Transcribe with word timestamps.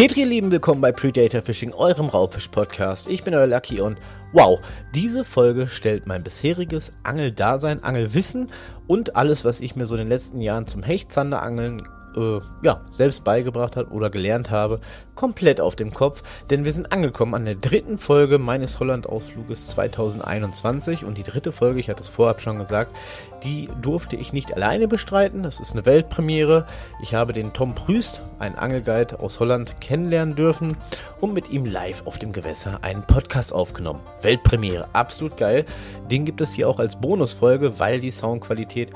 Petri, 0.00 0.24
lieben, 0.24 0.50
willkommen 0.50 0.80
bei 0.80 0.92
Predator 0.92 1.42
Fishing, 1.42 1.74
eurem 1.74 2.08
Raubfisch-Podcast. 2.08 3.06
Ich 3.06 3.22
bin 3.22 3.34
euer 3.34 3.46
Lucky 3.46 3.82
und 3.82 3.98
wow, 4.32 4.58
diese 4.94 5.24
Folge 5.24 5.68
stellt 5.68 6.06
mein 6.06 6.22
bisheriges 6.22 6.94
Angeldasein, 7.02 7.84
Angelwissen 7.84 8.48
und 8.86 9.14
alles, 9.14 9.44
was 9.44 9.60
ich 9.60 9.76
mir 9.76 9.84
so 9.84 9.96
in 9.96 9.98
den 9.98 10.08
letzten 10.08 10.40
Jahren 10.40 10.66
zum 10.66 10.82
Hechtzanderangeln 10.82 11.86
äh, 12.16 12.40
ja, 12.62 12.80
selbst 12.90 13.24
beigebracht 13.24 13.76
hat 13.76 13.90
oder 13.90 14.10
gelernt 14.10 14.50
habe, 14.50 14.80
komplett 15.14 15.60
auf 15.60 15.76
dem 15.76 15.92
Kopf, 15.92 16.22
denn 16.48 16.64
wir 16.64 16.72
sind 16.72 16.92
angekommen 16.92 17.34
an 17.34 17.44
der 17.44 17.54
dritten 17.54 17.98
Folge 17.98 18.38
meines 18.38 18.80
Holland-Ausfluges 18.80 19.68
2021 19.68 21.04
und 21.04 21.18
die 21.18 21.22
dritte 21.22 21.52
Folge, 21.52 21.78
ich 21.78 21.90
hatte 21.90 22.00
es 22.00 22.08
vorab 22.08 22.40
schon 22.40 22.58
gesagt, 22.58 22.96
die 23.44 23.68
durfte 23.82 24.16
ich 24.16 24.32
nicht 24.32 24.54
alleine 24.54 24.88
bestreiten, 24.88 25.42
das 25.42 25.60
ist 25.60 25.72
eine 25.72 25.86
Weltpremiere. 25.86 26.66
Ich 27.02 27.14
habe 27.14 27.32
den 27.32 27.52
Tom 27.52 27.74
Prüst, 27.74 28.22
einen 28.38 28.54
Angelguide 28.54 29.20
aus 29.20 29.40
Holland, 29.40 29.80
kennenlernen 29.80 30.36
dürfen 30.36 30.76
und 31.20 31.32
mit 31.32 31.50
ihm 31.50 31.64
live 31.64 32.06
auf 32.06 32.18
dem 32.18 32.32
Gewässer 32.32 32.78
einen 32.82 33.02
Podcast 33.02 33.52
aufgenommen. 33.52 34.00
Weltpremiere, 34.22 34.88
absolut 34.92 35.36
geil. 35.36 35.64
Den 36.10 36.24
gibt 36.24 36.40
es 36.40 36.52
hier 36.52 36.68
auch 36.68 36.78
als 36.78 37.00
Bonusfolge, 37.00 37.78
weil 37.78 38.00
die 38.00 38.10
Soundqualität, 38.10 38.90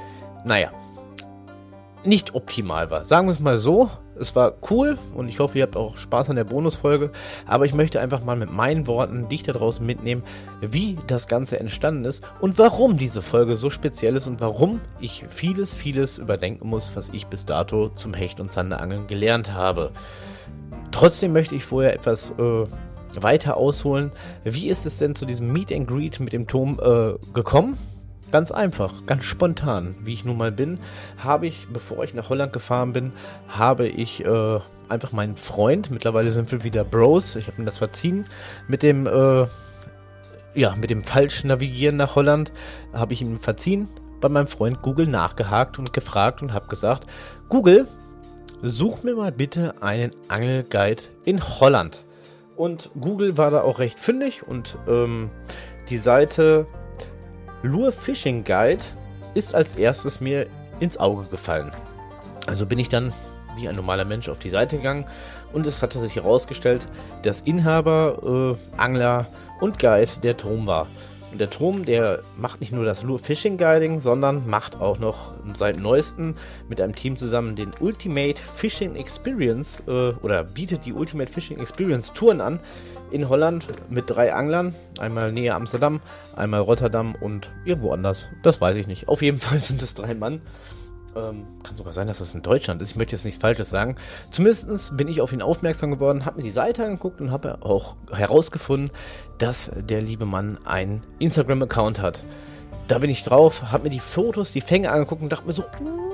naja, 0.44 0.70
nicht 2.06 2.34
optimal 2.34 2.90
war. 2.90 3.04
Sagen 3.04 3.26
wir 3.26 3.32
es 3.32 3.40
mal 3.40 3.58
so. 3.58 3.90
Es 4.18 4.36
war 4.36 4.54
cool 4.70 4.96
und 5.14 5.28
ich 5.28 5.40
hoffe, 5.40 5.58
ihr 5.58 5.64
habt 5.64 5.76
auch 5.76 5.96
Spaß 5.96 6.30
an 6.30 6.36
der 6.36 6.44
Bonusfolge. 6.44 7.10
Aber 7.46 7.64
ich 7.64 7.74
möchte 7.74 8.00
einfach 8.00 8.22
mal 8.22 8.36
mit 8.36 8.52
meinen 8.52 8.86
Worten 8.86 9.28
dich 9.28 9.42
da 9.42 9.52
draußen 9.52 9.84
mitnehmen, 9.84 10.22
wie 10.60 10.96
das 11.06 11.26
Ganze 11.26 11.58
entstanden 11.58 12.04
ist 12.04 12.22
und 12.40 12.58
warum 12.58 12.96
diese 12.96 13.22
Folge 13.22 13.56
so 13.56 13.70
speziell 13.70 14.16
ist 14.16 14.28
und 14.28 14.40
warum 14.40 14.80
ich 15.00 15.24
vieles, 15.28 15.72
vieles 15.72 16.18
überdenken 16.18 16.68
muss, 16.68 16.94
was 16.94 17.10
ich 17.10 17.26
bis 17.26 17.44
dato 17.44 17.88
zum 17.88 18.14
Hecht- 18.14 18.40
und 18.40 18.52
Zanderangeln 18.52 19.06
gelernt 19.06 19.52
habe. 19.52 19.90
Trotzdem 20.92 21.32
möchte 21.32 21.56
ich 21.56 21.64
vorher 21.64 21.94
etwas 21.94 22.30
äh, 22.38 22.66
weiter 23.20 23.56
ausholen. 23.56 24.12
Wie 24.44 24.68
ist 24.68 24.86
es 24.86 24.98
denn 24.98 25.14
zu 25.14 25.26
diesem 25.26 25.52
Meet 25.52 25.72
and 25.72 25.88
Greet 25.88 26.20
mit 26.20 26.32
dem 26.32 26.46
Tom 26.46 26.78
äh, 26.80 27.14
gekommen? 27.32 27.76
Ganz 28.34 28.50
einfach, 28.50 29.06
ganz 29.06 29.22
spontan, 29.22 29.94
wie 30.02 30.12
ich 30.12 30.24
nun 30.24 30.36
mal 30.36 30.50
bin, 30.50 30.80
habe 31.18 31.46
ich, 31.46 31.68
bevor 31.72 32.02
ich 32.02 32.14
nach 32.14 32.30
Holland 32.30 32.52
gefahren 32.52 32.92
bin, 32.92 33.12
habe 33.46 33.86
ich 33.86 34.24
äh, 34.24 34.58
einfach 34.88 35.12
meinen 35.12 35.36
Freund, 35.36 35.92
mittlerweile 35.92 36.32
sind 36.32 36.50
wir 36.50 36.64
wieder 36.64 36.82
Bros, 36.82 37.36
ich 37.36 37.46
habe 37.46 37.62
ihm 37.62 37.64
das 37.64 37.78
verziehen, 37.78 38.26
mit 38.66 38.82
dem, 38.82 39.06
äh, 39.06 39.46
ja, 40.56 40.74
mit 40.74 40.90
dem 40.90 41.04
falschen 41.04 41.46
Navigieren 41.46 41.96
nach 41.96 42.16
Holland, 42.16 42.50
habe 42.92 43.12
ich 43.12 43.22
ihm 43.22 43.38
verziehen, 43.38 43.86
bei 44.20 44.28
meinem 44.28 44.48
Freund 44.48 44.82
Google 44.82 45.06
nachgehakt 45.06 45.78
und 45.78 45.92
gefragt 45.92 46.42
und 46.42 46.52
habe 46.52 46.66
gesagt, 46.66 47.06
Google, 47.48 47.86
such 48.62 49.04
mir 49.04 49.14
mal 49.14 49.30
bitte 49.30 49.80
einen 49.80 50.10
Angelguide 50.26 51.04
in 51.24 51.40
Holland. 51.40 52.02
Und 52.56 52.90
Google 53.00 53.38
war 53.38 53.52
da 53.52 53.60
auch 53.60 53.78
recht 53.78 54.00
fündig 54.00 54.42
und 54.44 54.76
ähm, 54.88 55.30
die 55.88 55.98
Seite 55.98 56.66
Lure 57.64 57.92
Fishing 57.92 58.44
Guide 58.44 58.82
ist 59.32 59.54
als 59.54 59.74
erstes 59.74 60.20
mir 60.20 60.46
ins 60.80 60.98
Auge 60.98 61.24
gefallen. 61.30 61.72
Also 62.46 62.66
bin 62.66 62.78
ich 62.78 62.90
dann 62.90 63.14
wie 63.56 63.66
ein 63.66 63.74
normaler 63.74 64.04
Mensch 64.04 64.28
auf 64.28 64.38
die 64.38 64.50
Seite 64.50 64.76
gegangen 64.76 65.06
und 65.54 65.66
es 65.66 65.82
hatte 65.82 65.98
sich 65.98 66.14
herausgestellt, 66.14 66.86
dass 67.22 67.40
Inhaber, 67.40 68.58
äh, 68.58 68.76
Angler 68.76 69.28
und 69.60 69.78
Guide 69.78 70.10
der 70.22 70.36
Trom 70.36 70.66
war. 70.66 70.88
Und 71.34 71.40
der 71.40 71.50
Trom, 71.50 71.84
der 71.84 72.20
macht 72.38 72.60
nicht 72.60 72.72
nur 72.72 72.84
das 72.84 73.02
Lure 73.02 73.18
Fishing 73.18 73.56
Guiding, 73.56 73.98
sondern 73.98 74.48
macht 74.48 74.80
auch 74.80 75.00
noch 75.00 75.32
seit 75.54 75.76
neuestem 75.78 76.36
mit 76.68 76.80
einem 76.80 76.94
Team 76.94 77.16
zusammen 77.16 77.56
den 77.56 77.72
Ultimate 77.80 78.40
Fishing 78.40 78.94
Experience 78.94 79.82
äh, 79.88 80.12
oder 80.22 80.44
bietet 80.44 80.84
die 80.84 80.92
Ultimate 80.92 81.28
Fishing 81.28 81.58
Experience 81.58 82.12
Touren 82.12 82.40
an 82.40 82.60
in 83.10 83.28
Holland 83.28 83.66
mit 83.90 84.08
drei 84.08 84.32
Anglern. 84.32 84.76
Einmal 85.00 85.32
näher 85.32 85.56
Amsterdam, 85.56 86.00
einmal 86.36 86.60
Rotterdam 86.60 87.16
und 87.20 87.50
irgendwo 87.64 87.90
anders. 87.90 88.28
Das 88.44 88.60
weiß 88.60 88.76
ich 88.76 88.86
nicht. 88.86 89.08
Auf 89.08 89.20
jeden 89.20 89.40
Fall 89.40 89.58
sind 89.58 89.82
es 89.82 89.94
drei 89.94 90.14
Mann. 90.14 90.40
Ähm, 91.16 91.46
kann 91.62 91.76
sogar 91.76 91.92
sein, 91.92 92.08
dass 92.08 92.18
das 92.18 92.34
in 92.34 92.42
Deutschland 92.42 92.82
ist. 92.82 92.90
Ich 92.90 92.96
möchte 92.96 93.14
jetzt 93.14 93.24
nichts 93.24 93.40
Falsches 93.40 93.70
sagen. 93.70 93.96
Zumindest 94.30 94.96
bin 94.96 95.08
ich 95.08 95.20
auf 95.20 95.32
ihn 95.32 95.42
aufmerksam 95.42 95.90
geworden, 95.90 96.24
habe 96.24 96.38
mir 96.38 96.42
die 96.42 96.50
Seite 96.50 96.84
angeguckt 96.84 97.20
und 97.20 97.30
habe 97.30 97.58
auch 97.62 97.94
herausgefunden, 98.10 98.90
dass 99.38 99.70
der 99.76 100.00
liebe 100.00 100.26
Mann 100.26 100.58
einen 100.64 101.02
Instagram-Account 101.20 102.00
hat. 102.00 102.22
Da 102.88 102.98
bin 102.98 103.10
ich 103.10 103.22
drauf, 103.22 103.70
habe 103.70 103.84
mir 103.84 103.90
die 103.90 104.00
Fotos, 104.00 104.52
die 104.52 104.60
Fänge 104.60 104.90
angeguckt 104.90 105.22
und 105.22 105.30
dachte 105.30 105.46
mir 105.46 105.52
so, 105.52 105.64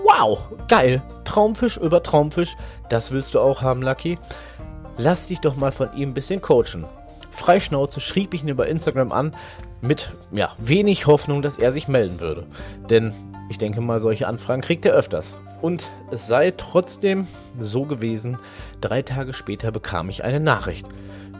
wow, 0.04 0.38
geil, 0.68 1.02
Traumfisch 1.24 1.76
über 1.76 2.02
Traumfisch, 2.02 2.56
das 2.88 3.10
willst 3.10 3.34
du 3.34 3.40
auch 3.40 3.62
haben, 3.62 3.82
Lucky. 3.82 4.18
Lass 4.96 5.28
dich 5.28 5.40
doch 5.40 5.56
mal 5.56 5.72
von 5.72 5.94
ihm 5.94 6.10
ein 6.10 6.14
bisschen 6.14 6.42
coachen. 6.42 6.84
Freischnauze 7.30 8.00
schrieb 8.00 8.34
ich 8.34 8.42
ihn 8.42 8.48
über 8.48 8.66
Instagram 8.66 9.12
an, 9.12 9.34
mit 9.80 10.10
ja, 10.30 10.50
wenig 10.58 11.06
Hoffnung, 11.06 11.42
dass 11.42 11.56
er 11.56 11.72
sich 11.72 11.88
melden 11.88 12.20
würde. 12.20 12.46
Denn 12.90 13.14
ich 13.50 13.58
denke 13.58 13.80
mal, 13.80 14.00
solche 14.00 14.28
Anfragen 14.28 14.62
kriegt 14.62 14.86
er 14.86 14.94
öfters. 14.94 15.36
Und 15.60 15.84
es 16.10 16.26
sei 16.26 16.52
trotzdem 16.56 17.26
so 17.58 17.84
gewesen, 17.84 18.38
drei 18.80 19.02
Tage 19.02 19.34
später 19.34 19.72
bekam 19.72 20.08
ich 20.08 20.24
eine 20.24 20.40
Nachricht. 20.40 20.86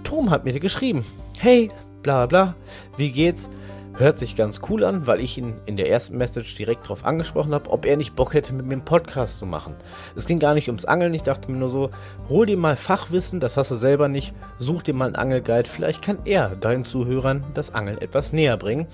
Tom 0.03 0.31
hat 0.31 0.45
mir 0.45 0.59
geschrieben. 0.59 1.07
Hey, 1.39 1.71
bla 2.03 2.27
bla, 2.27 2.57
wie 2.97 3.13
geht's? 3.13 3.49
Hört 3.95 4.19
sich 4.19 4.35
ganz 4.35 4.61
cool 4.69 4.85
an, 4.85 5.07
weil 5.07 5.21
ich 5.21 5.39
ihn 5.39 5.61
in 5.67 5.77
der 5.77 5.89
ersten 5.89 6.17
Message 6.17 6.57
direkt 6.57 6.85
darauf 6.85 7.05
angesprochen 7.05 7.55
habe, 7.55 7.71
ob 7.71 7.85
er 7.85 7.97
nicht 7.97 8.17
Bock 8.17 8.35
hätte, 8.35 8.55
mit 8.55 8.67
mir 8.67 8.75
einen 8.75 8.85
Podcast 8.85 9.39
zu 9.39 9.47
machen. 9.47 9.75
Es 10.17 10.27
ging 10.27 10.39
gar 10.39 10.55
nicht 10.55 10.69
ums 10.69 10.87
Angeln, 10.87 11.15
ich 11.15 11.23
dachte 11.23 11.51
mir 11.51 11.59
nur 11.59 11.69
so, 11.69 11.91
hol 12.29 12.47
dir 12.47 12.57
mal 12.57 12.77
Fachwissen, 12.77 13.41
das 13.41 13.57
hast 13.57 13.71
du 13.71 13.77
selber 13.77 14.09
nicht, 14.09 14.35
such 14.59 14.83
dir 14.83 14.95
mal 14.95 15.07
einen 15.07 15.17
Angelguide, 15.17 15.69
vielleicht 15.69 16.03
kann 16.03 16.19
er 16.25 16.57
deinen 16.57 16.85
Zuhörern 16.85 17.45
das 17.55 17.75
Angeln 17.75 17.99
etwas 17.99 18.33
näher 18.33 18.57
bringen. 18.57 18.87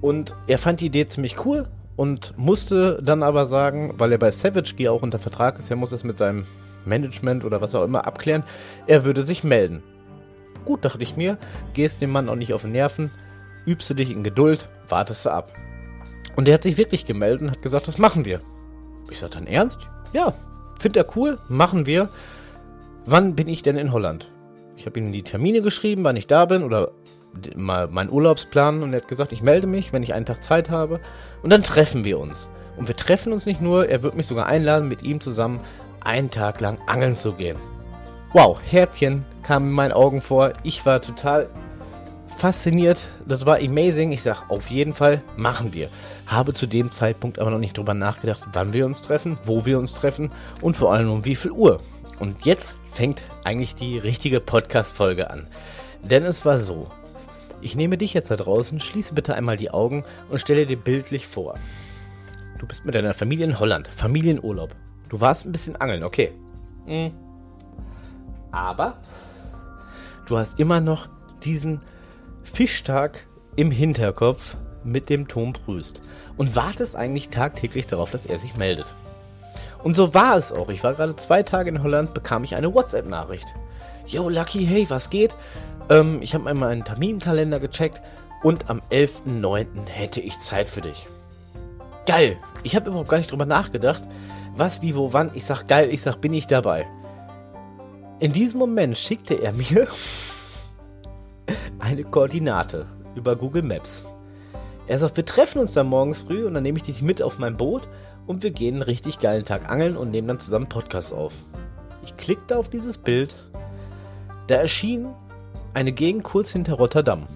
Und 0.00 0.34
er 0.46 0.58
fand 0.58 0.80
die 0.80 0.86
Idee 0.86 1.08
ziemlich 1.08 1.44
cool, 1.46 1.66
und 1.96 2.36
musste 2.36 3.00
dann 3.02 3.22
aber 3.22 3.46
sagen, 3.46 3.94
weil 3.96 4.12
er 4.12 4.18
bei 4.18 4.30
Savage 4.30 4.74
Gear 4.76 4.92
auch 4.92 5.02
unter 5.02 5.18
Vertrag 5.18 5.58
ist, 5.58 5.70
er 5.70 5.76
muss 5.76 5.92
es 5.92 6.04
mit 6.04 6.18
seinem 6.18 6.46
Management 6.84 7.44
oder 7.44 7.60
was 7.60 7.74
auch 7.74 7.84
immer 7.84 8.06
abklären, 8.06 8.44
er 8.86 9.04
würde 9.04 9.24
sich 9.24 9.42
melden. 9.42 9.82
Gut, 10.64 10.84
dachte 10.84 11.02
ich 11.02 11.16
mir, 11.16 11.38
gehst 11.74 12.00
dem 12.00 12.10
Mann 12.10 12.28
auch 12.28 12.36
nicht 12.36 12.52
auf 12.52 12.62
den 12.62 12.72
Nerven, 12.72 13.10
übst 13.66 13.90
du 13.90 13.94
dich 13.94 14.10
in 14.10 14.22
Geduld, 14.22 14.68
wartest 14.88 15.26
du 15.26 15.30
ab. 15.30 15.52
Und 16.36 16.48
er 16.48 16.54
hat 16.54 16.62
sich 16.62 16.76
wirklich 16.76 17.06
gemeldet 17.06 17.42
und 17.42 17.50
hat 17.50 17.62
gesagt, 17.62 17.88
das 17.88 17.98
machen 17.98 18.24
wir. 18.24 18.40
Ich 19.10 19.18
sag 19.18 19.30
dann 19.30 19.46
ernst? 19.46 19.80
Ja, 20.12 20.34
findet 20.78 21.04
er 21.04 21.16
cool, 21.16 21.38
machen 21.48 21.86
wir. 21.86 22.10
Wann 23.06 23.34
bin 23.34 23.48
ich 23.48 23.62
denn 23.62 23.76
in 23.76 23.92
Holland? 23.92 24.30
Ich 24.76 24.84
habe 24.86 24.98
ihm 24.98 25.12
die 25.12 25.22
Termine 25.22 25.62
geschrieben, 25.62 26.04
wann 26.04 26.16
ich 26.16 26.26
da 26.26 26.44
bin 26.44 26.62
oder 26.62 26.90
mal 27.54 27.88
meinen 27.88 28.10
Urlaubsplan 28.10 28.82
und 28.82 28.92
er 28.92 29.00
hat 29.00 29.08
gesagt, 29.08 29.32
ich 29.32 29.42
melde 29.42 29.66
mich, 29.66 29.92
wenn 29.92 30.02
ich 30.02 30.14
einen 30.14 30.26
Tag 30.26 30.42
Zeit 30.42 30.70
habe 30.70 31.00
und 31.42 31.50
dann 31.50 31.62
treffen 31.62 32.04
wir 32.04 32.18
uns. 32.18 32.48
Und 32.76 32.88
wir 32.88 32.96
treffen 32.96 33.32
uns 33.32 33.46
nicht 33.46 33.60
nur, 33.60 33.88
er 33.88 34.02
wird 34.02 34.16
mich 34.16 34.26
sogar 34.26 34.46
einladen, 34.46 34.88
mit 34.88 35.02
ihm 35.02 35.20
zusammen 35.20 35.60
einen 36.00 36.30
Tag 36.30 36.60
lang 36.60 36.78
angeln 36.86 37.16
zu 37.16 37.32
gehen. 37.32 37.56
Wow, 38.32 38.60
Herzchen 38.62 39.24
kam 39.42 39.64
in 39.64 39.72
meinen 39.72 39.92
Augen 39.92 40.20
vor. 40.20 40.52
Ich 40.62 40.84
war 40.84 41.00
total 41.00 41.48
fasziniert. 42.36 43.06
Das 43.26 43.46
war 43.46 43.58
amazing. 43.58 44.12
Ich 44.12 44.22
sag, 44.22 44.50
auf 44.50 44.70
jeden 44.70 44.94
Fall 44.94 45.22
machen 45.36 45.72
wir. 45.72 45.88
Habe 46.26 46.52
zu 46.52 46.66
dem 46.66 46.90
Zeitpunkt 46.92 47.38
aber 47.38 47.50
noch 47.50 47.58
nicht 47.58 47.78
drüber 47.78 47.94
nachgedacht, 47.94 48.46
wann 48.52 48.72
wir 48.72 48.86
uns 48.86 49.00
treffen, 49.00 49.38
wo 49.44 49.64
wir 49.64 49.78
uns 49.78 49.94
treffen 49.94 50.30
und 50.60 50.76
vor 50.76 50.92
allem 50.92 51.10
um 51.10 51.24
wie 51.24 51.36
viel 51.36 51.50
Uhr. 51.50 51.80
Und 52.18 52.44
jetzt 52.44 52.76
fängt 52.92 53.22
eigentlich 53.44 53.74
die 53.74 53.98
richtige 53.98 54.40
Podcast-Folge 54.40 55.30
an. 55.30 55.46
Denn 56.02 56.24
es 56.24 56.44
war 56.44 56.58
so, 56.58 56.88
ich 57.60 57.76
nehme 57.76 57.98
dich 57.98 58.14
jetzt 58.14 58.30
da 58.30 58.36
draußen, 58.36 58.80
schließe 58.80 59.14
bitte 59.14 59.34
einmal 59.34 59.56
die 59.56 59.70
Augen 59.70 60.04
und 60.28 60.38
stelle 60.38 60.66
dir 60.66 60.76
bildlich 60.76 61.26
vor. 61.26 61.54
Du 62.58 62.66
bist 62.66 62.84
mit 62.84 62.94
deiner 62.94 63.14
Familie 63.14 63.44
in 63.44 63.58
Holland, 63.58 63.88
Familienurlaub. 63.88 64.74
Du 65.08 65.20
warst 65.20 65.44
ein 65.44 65.52
bisschen 65.52 65.76
angeln, 65.76 66.02
okay. 66.02 66.32
Mhm. 66.86 67.12
Aber 68.50 68.98
du 70.26 70.38
hast 70.38 70.58
immer 70.58 70.80
noch 70.80 71.08
diesen 71.44 71.80
Fischtag 72.42 73.26
im 73.56 73.70
Hinterkopf 73.70 74.56
mit 74.84 75.10
dem 75.10 75.28
Tom 75.28 75.52
Prüst 75.52 76.00
und 76.36 76.56
wartest 76.56 76.96
eigentlich 76.96 77.28
tagtäglich 77.28 77.86
darauf, 77.86 78.10
dass 78.10 78.26
er 78.26 78.38
sich 78.38 78.56
meldet. 78.56 78.94
Und 79.82 79.94
so 79.94 80.14
war 80.14 80.36
es 80.36 80.52
auch. 80.52 80.68
Ich 80.68 80.82
war 80.82 80.94
gerade 80.94 81.16
zwei 81.16 81.42
Tage 81.42 81.70
in 81.70 81.82
Holland, 81.82 82.14
bekam 82.14 82.44
ich 82.44 82.56
eine 82.56 82.72
WhatsApp-Nachricht. 82.72 83.46
Yo, 84.06 84.28
Lucky, 84.28 84.64
hey, 84.64 84.86
was 84.88 85.10
geht? 85.10 85.34
Ähm, 85.88 86.20
ich 86.22 86.34
habe 86.34 86.48
einmal 86.48 86.70
einen 86.70 86.84
Terminkalender 86.84 87.60
gecheckt 87.60 88.00
und 88.42 88.68
am 88.70 88.82
11.09. 88.90 89.88
hätte 89.88 90.20
ich 90.20 90.38
Zeit 90.40 90.68
für 90.68 90.80
dich. 90.80 91.06
Geil! 92.06 92.38
Ich 92.62 92.76
habe 92.76 92.90
überhaupt 92.90 93.08
gar 93.08 93.18
nicht 93.18 93.30
drüber 93.30 93.46
nachgedacht, 93.46 94.02
was, 94.56 94.82
wie, 94.82 94.94
wo, 94.94 95.12
wann. 95.12 95.30
Ich 95.34 95.44
sag 95.44 95.66
geil, 95.66 95.88
ich 95.90 96.02
sag 96.02 96.20
bin 96.20 96.34
ich 96.34 96.46
dabei. 96.46 96.86
In 98.18 98.32
diesem 98.32 98.58
Moment 98.58 98.96
schickte 98.96 99.34
er 99.34 99.52
mir 99.52 99.88
eine 101.78 102.04
Koordinate 102.04 102.86
über 103.14 103.36
Google 103.36 103.62
Maps. 103.62 104.04
Er 104.86 104.98
sagt, 104.98 105.16
wir 105.16 105.26
treffen 105.26 105.58
uns 105.60 105.72
dann 105.72 105.88
morgens 105.88 106.22
früh 106.22 106.46
und 106.46 106.54
dann 106.54 106.62
nehme 106.62 106.78
ich 106.78 106.84
dich 106.84 107.02
mit 107.02 107.20
auf 107.20 107.38
mein 107.38 107.56
Boot 107.56 107.82
und 108.26 108.42
wir 108.42 108.50
gehen 108.50 108.76
einen 108.76 108.82
richtig 108.82 109.18
geilen 109.18 109.44
Tag 109.44 109.68
angeln 109.68 109.96
und 109.96 110.10
nehmen 110.10 110.28
dann 110.28 110.38
zusammen 110.38 110.68
Podcast 110.68 111.12
auf. 111.12 111.32
Ich 112.04 112.16
klickte 112.16 112.56
auf 112.56 112.68
dieses 112.68 112.98
Bild 112.98 113.34
Da 114.46 114.56
erschien 114.56 115.08
eine 115.76 115.92
Gegend 115.92 116.24
kurz 116.24 116.52
hinter 116.52 116.72
Rotterdam. 116.72 117.26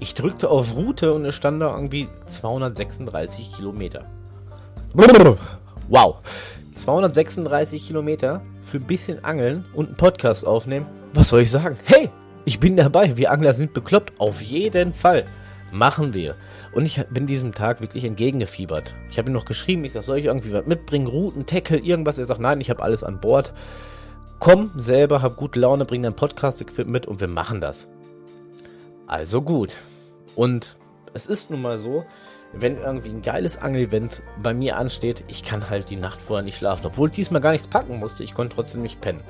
Ich 0.00 0.14
drückte 0.14 0.50
auf 0.50 0.74
Route 0.74 1.14
und 1.14 1.24
es 1.26 1.36
stand 1.36 1.62
da 1.62 1.72
irgendwie 1.72 2.08
236 2.26 3.52
Kilometer. 3.54 4.04
Wow. 5.86 6.16
236 6.74 7.86
Kilometer 7.86 8.42
für 8.62 8.78
ein 8.78 8.86
bisschen 8.88 9.22
Angeln 9.22 9.64
und 9.74 9.86
einen 9.86 9.96
Podcast 9.96 10.44
aufnehmen. 10.44 10.86
Was 11.14 11.28
soll 11.28 11.42
ich 11.42 11.52
sagen? 11.52 11.78
Hey, 11.84 12.10
ich 12.44 12.58
bin 12.58 12.76
dabei. 12.76 13.16
Wir 13.16 13.30
Angler 13.30 13.54
sind 13.54 13.74
bekloppt. 13.74 14.14
Auf 14.18 14.42
jeden 14.42 14.92
Fall. 14.92 15.24
Machen 15.70 16.14
wir. 16.14 16.34
Und 16.72 16.84
ich 16.84 17.00
bin 17.10 17.28
diesem 17.28 17.54
Tag 17.54 17.80
wirklich 17.80 18.04
entgegengefiebert. 18.04 18.96
Ich 19.08 19.18
habe 19.18 19.30
ihm 19.30 19.34
noch 19.34 19.44
geschrieben, 19.44 19.84
ich 19.84 19.92
sage, 19.92 20.04
soll 20.04 20.18
ich 20.18 20.24
irgendwie 20.24 20.52
was 20.52 20.66
mitbringen? 20.66 21.06
Routen, 21.06 21.46
Tackle, 21.46 21.78
irgendwas? 21.78 22.18
Er 22.18 22.26
sagt, 22.26 22.40
nein, 22.40 22.60
ich 22.60 22.70
habe 22.70 22.82
alles 22.82 23.04
an 23.04 23.20
Bord. 23.20 23.52
Komm 24.40 24.70
selber, 24.76 25.20
hab 25.20 25.36
gute 25.36 25.58
Laune, 25.58 25.84
bring 25.84 26.04
dein 26.04 26.14
Podcast-Equipment 26.14 26.90
mit 26.90 27.06
und 27.06 27.20
wir 27.20 27.26
machen 27.26 27.60
das. 27.60 27.88
Also 29.08 29.42
gut. 29.42 29.76
Und 30.36 30.76
es 31.12 31.26
ist 31.26 31.50
nun 31.50 31.60
mal 31.60 31.78
so, 31.78 32.04
wenn 32.52 32.78
irgendwie 32.78 33.08
ein 33.08 33.22
geiles 33.22 33.56
Angelevent 33.58 34.22
bei 34.40 34.54
mir 34.54 34.76
ansteht, 34.76 35.24
ich 35.26 35.42
kann 35.42 35.68
halt 35.68 35.90
die 35.90 35.96
Nacht 35.96 36.22
vorher 36.22 36.44
nicht 36.44 36.56
schlafen. 36.56 36.86
Obwohl 36.86 37.08
ich 37.08 37.16
diesmal 37.16 37.40
gar 37.40 37.50
nichts 37.50 37.66
packen 37.66 37.98
musste, 37.98 38.22
ich 38.22 38.32
konnte 38.32 38.54
trotzdem 38.54 38.82
nicht 38.82 39.00
pennen. 39.00 39.24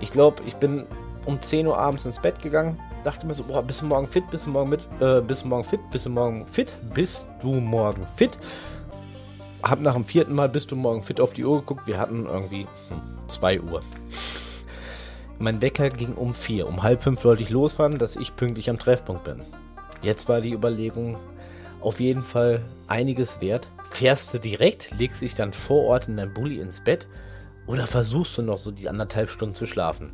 Ich 0.00 0.10
glaube, 0.10 0.42
ich 0.46 0.56
bin 0.56 0.84
um 1.24 1.40
10 1.40 1.66
Uhr 1.66 1.78
abends 1.78 2.04
ins 2.04 2.20
Bett 2.20 2.42
gegangen, 2.42 2.78
dachte 3.04 3.26
mir 3.26 3.32
so, 3.32 3.44
boah, 3.44 3.62
bist 3.62 3.80
du 3.80 3.86
morgen 3.86 4.06
fit, 4.06 4.30
bist 4.30 4.44
du 4.44 4.50
morgen 4.50 4.68
mit, 4.68 4.86
äh, 5.00 5.22
bist 5.22 5.44
du 5.44 5.48
morgen 5.48 5.64
fit, 5.64 5.80
bist 5.90 6.04
du 6.04 6.10
morgen 6.10 6.46
fit, 6.46 6.76
bist 6.92 7.26
du 7.40 7.54
morgen 7.54 8.06
fit. 8.16 8.36
Hab 9.62 9.80
nach 9.80 9.94
dem 9.94 10.04
vierten 10.04 10.34
Mal 10.34 10.50
bist 10.50 10.70
du 10.72 10.76
morgen 10.76 11.02
fit 11.02 11.20
auf 11.20 11.32
die 11.32 11.44
Uhr 11.44 11.60
geguckt, 11.60 11.86
wir 11.86 11.98
hatten 11.98 12.26
irgendwie 12.26 12.66
2 13.28 13.56
hm, 13.56 13.72
Uhr. 13.72 13.82
Mein 15.38 15.60
Wecker 15.60 15.90
ging 15.90 16.14
um 16.14 16.34
4. 16.34 16.68
Um 16.68 16.82
halb 16.82 17.02
fünf 17.02 17.24
wollte 17.24 17.42
ich 17.42 17.50
losfahren, 17.50 17.98
dass 17.98 18.16
ich 18.16 18.36
pünktlich 18.36 18.70
am 18.70 18.78
Treffpunkt 18.78 19.24
bin. 19.24 19.42
Jetzt 20.02 20.28
war 20.28 20.40
die 20.40 20.52
Überlegung 20.52 21.16
auf 21.80 22.00
jeden 22.00 22.22
Fall 22.22 22.62
einiges 22.86 23.40
wert. 23.40 23.68
Fährst 23.90 24.32
du 24.32 24.38
direkt, 24.38 24.90
legst 24.98 25.20
dich 25.20 25.34
dann 25.34 25.52
vor 25.52 25.84
Ort 25.84 26.08
in 26.08 26.16
dein 26.16 26.32
Bulli 26.32 26.60
ins 26.60 26.82
Bett 26.82 27.08
oder 27.66 27.86
versuchst 27.86 28.38
du 28.38 28.42
noch 28.42 28.58
so 28.58 28.70
die 28.70 28.88
anderthalb 28.88 29.30
Stunden 29.30 29.54
zu 29.54 29.66
schlafen? 29.66 30.12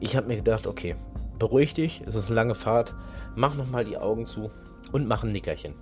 Ich 0.00 0.16
habe 0.16 0.28
mir 0.28 0.36
gedacht, 0.36 0.66
okay, 0.66 0.96
beruhig 1.38 1.74
dich, 1.74 2.02
es 2.06 2.14
ist 2.14 2.26
eine 2.26 2.36
lange 2.36 2.54
Fahrt, 2.54 2.94
mach 3.34 3.54
nochmal 3.54 3.84
die 3.84 3.96
Augen 3.96 4.26
zu 4.26 4.50
und 4.92 5.08
mach 5.08 5.24
ein 5.24 5.32
Nickerchen. 5.32 5.74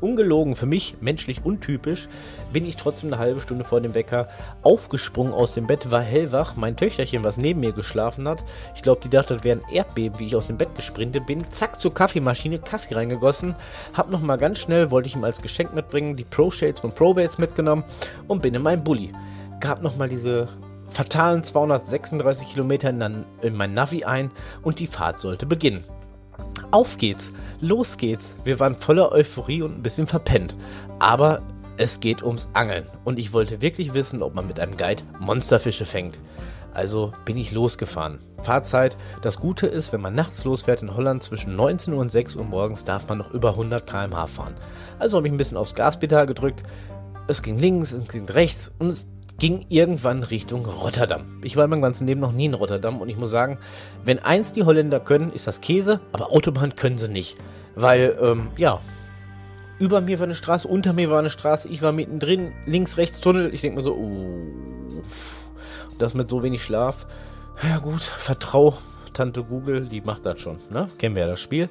Ungelogen, 0.00 0.56
für 0.56 0.66
mich 0.66 0.96
menschlich 1.00 1.44
untypisch, 1.44 2.08
bin 2.52 2.66
ich 2.66 2.76
trotzdem 2.76 3.12
eine 3.12 3.20
halbe 3.20 3.40
Stunde 3.40 3.64
vor 3.64 3.80
dem 3.80 3.94
Wecker 3.94 4.28
aufgesprungen 4.62 5.32
aus 5.32 5.54
dem 5.54 5.66
Bett, 5.66 5.90
war 5.90 6.02
hellwach. 6.02 6.56
Mein 6.56 6.76
Töchterchen, 6.76 7.24
was 7.24 7.36
neben 7.36 7.60
mir 7.60 7.72
geschlafen 7.72 8.28
hat, 8.28 8.42
ich 8.74 8.82
glaube, 8.82 9.00
die 9.02 9.08
dachte, 9.08 9.34
das 9.34 9.44
wäre 9.44 9.58
ein 9.58 9.72
Erdbeben, 9.72 10.18
wie 10.18 10.26
ich 10.26 10.36
aus 10.36 10.46
dem 10.46 10.58
Bett 10.58 10.74
gesprintet 10.74 11.26
bin. 11.26 11.44
Zack, 11.50 11.80
zur 11.80 11.94
Kaffeemaschine, 11.94 12.58
Kaffee 12.58 12.94
reingegossen. 12.94 13.54
Hab 13.94 14.10
nochmal 14.10 14.38
ganz 14.38 14.58
schnell, 14.58 14.90
wollte 14.90 15.08
ich 15.08 15.16
ihm 15.16 15.24
als 15.24 15.42
Geschenk 15.42 15.74
mitbringen, 15.74 16.16
die 16.16 16.24
Pro 16.24 16.50
Shades 16.50 16.80
von 16.80 16.92
Probates 16.92 17.38
mitgenommen 17.38 17.84
und 18.28 18.42
bin 18.42 18.54
in 18.54 18.62
meinem 18.62 18.84
Bulli. 18.84 19.12
Gab 19.60 19.82
nochmal 19.82 20.08
diese 20.08 20.48
fatalen 20.90 21.44
236 21.44 22.48
Kilometer 22.48 22.90
in, 22.90 23.24
in 23.42 23.56
mein 23.56 23.74
Navi 23.74 24.04
ein 24.04 24.30
und 24.62 24.78
die 24.78 24.86
Fahrt 24.86 25.20
sollte 25.20 25.46
beginnen. 25.46 25.84
Auf 26.70 26.98
geht's, 26.98 27.32
los 27.60 27.96
geht's. 27.96 28.36
Wir 28.44 28.60
waren 28.60 28.76
voller 28.76 29.10
Euphorie 29.10 29.62
und 29.62 29.76
ein 29.76 29.82
bisschen 29.82 30.06
verpennt. 30.06 30.54
Aber 31.00 31.42
es 31.76 31.98
geht 31.98 32.22
ums 32.22 32.48
Angeln 32.52 32.86
und 33.04 33.18
ich 33.18 33.32
wollte 33.32 33.60
wirklich 33.60 33.94
wissen, 33.94 34.22
ob 34.22 34.34
man 34.34 34.46
mit 34.46 34.60
einem 34.60 34.76
Guide 34.76 35.02
Monsterfische 35.18 35.84
fängt. 35.84 36.18
Also 36.72 37.12
bin 37.24 37.36
ich 37.36 37.50
losgefahren. 37.50 38.20
Fahrzeit. 38.44 38.96
Das 39.22 39.38
Gute 39.38 39.66
ist, 39.66 39.92
wenn 39.92 40.00
man 40.00 40.14
nachts 40.14 40.44
losfährt 40.44 40.82
in 40.82 40.94
Holland 40.94 41.22
zwischen 41.22 41.56
19 41.56 41.92
Uhr 41.92 42.00
und 42.00 42.10
6 42.10 42.36
Uhr 42.36 42.44
morgens, 42.44 42.84
darf 42.84 43.08
man 43.08 43.18
noch 43.18 43.32
über 43.32 43.50
100 43.50 43.86
km/h 43.86 44.26
fahren. 44.28 44.54
Also 44.98 45.16
habe 45.16 45.26
ich 45.26 45.32
ein 45.32 45.38
bisschen 45.38 45.56
aufs 45.56 45.74
Gaspedal 45.74 46.26
gedrückt. 46.26 46.62
Es 47.26 47.42
ging 47.42 47.58
links, 47.58 47.92
es 47.92 48.06
ging 48.06 48.28
rechts 48.28 48.70
und 48.78 48.90
es 48.90 49.06
ging 49.40 49.64
irgendwann 49.70 50.22
Richtung 50.22 50.66
Rotterdam. 50.66 51.40
Ich 51.42 51.56
war 51.56 51.64
in 51.64 51.70
meinem 51.70 51.82
ganzen 51.82 52.06
Leben 52.06 52.20
noch 52.20 52.30
nie 52.30 52.44
in 52.44 52.54
Rotterdam 52.54 53.00
und 53.00 53.08
ich 53.08 53.16
muss 53.16 53.30
sagen, 53.30 53.58
wenn 54.04 54.18
eins 54.20 54.52
die 54.52 54.62
Holländer 54.62 55.00
können, 55.00 55.32
ist 55.32 55.46
das 55.46 55.62
Käse, 55.62 55.98
aber 56.12 56.30
Autobahn 56.30 56.74
können 56.74 56.98
sie 56.98 57.08
nicht. 57.08 57.36
Weil, 57.74 58.16
ähm, 58.20 58.50
ja, 58.58 58.80
über 59.78 60.02
mir 60.02 60.18
war 60.18 60.24
eine 60.24 60.34
Straße, 60.34 60.68
unter 60.68 60.92
mir 60.92 61.10
war 61.10 61.18
eine 61.18 61.30
Straße, 61.30 61.68
ich 61.68 61.80
war 61.80 61.90
mittendrin, 61.90 62.52
links, 62.66 62.98
rechts 62.98 63.20
Tunnel. 63.20 63.52
Ich 63.54 63.62
denke 63.62 63.78
mir 63.78 63.82
so, 63.82 63.94
oh, 63.94 65.02
das 65.98 66.12
mit 66.12 66.28
so 66.28 66.42
wenig 66.42 66.62
Schlaf. 66.62 67.06
Ja 67.66 67.78
gut, 67.78 68.02
vertrau 68.02 68.76
Tante 69.14 69.42
Google, 69.42 69.86
die 69.86 70.02
macht 70.02 70.26
das 70.26 70.38
schon, 70.38 70.58
ne? 70.68 70.88
Kennen 70.98 71.14
wir 71.14 71.22
ja 71.22 71.28
das 71.28 71.40
Spiel. 71.40 71.70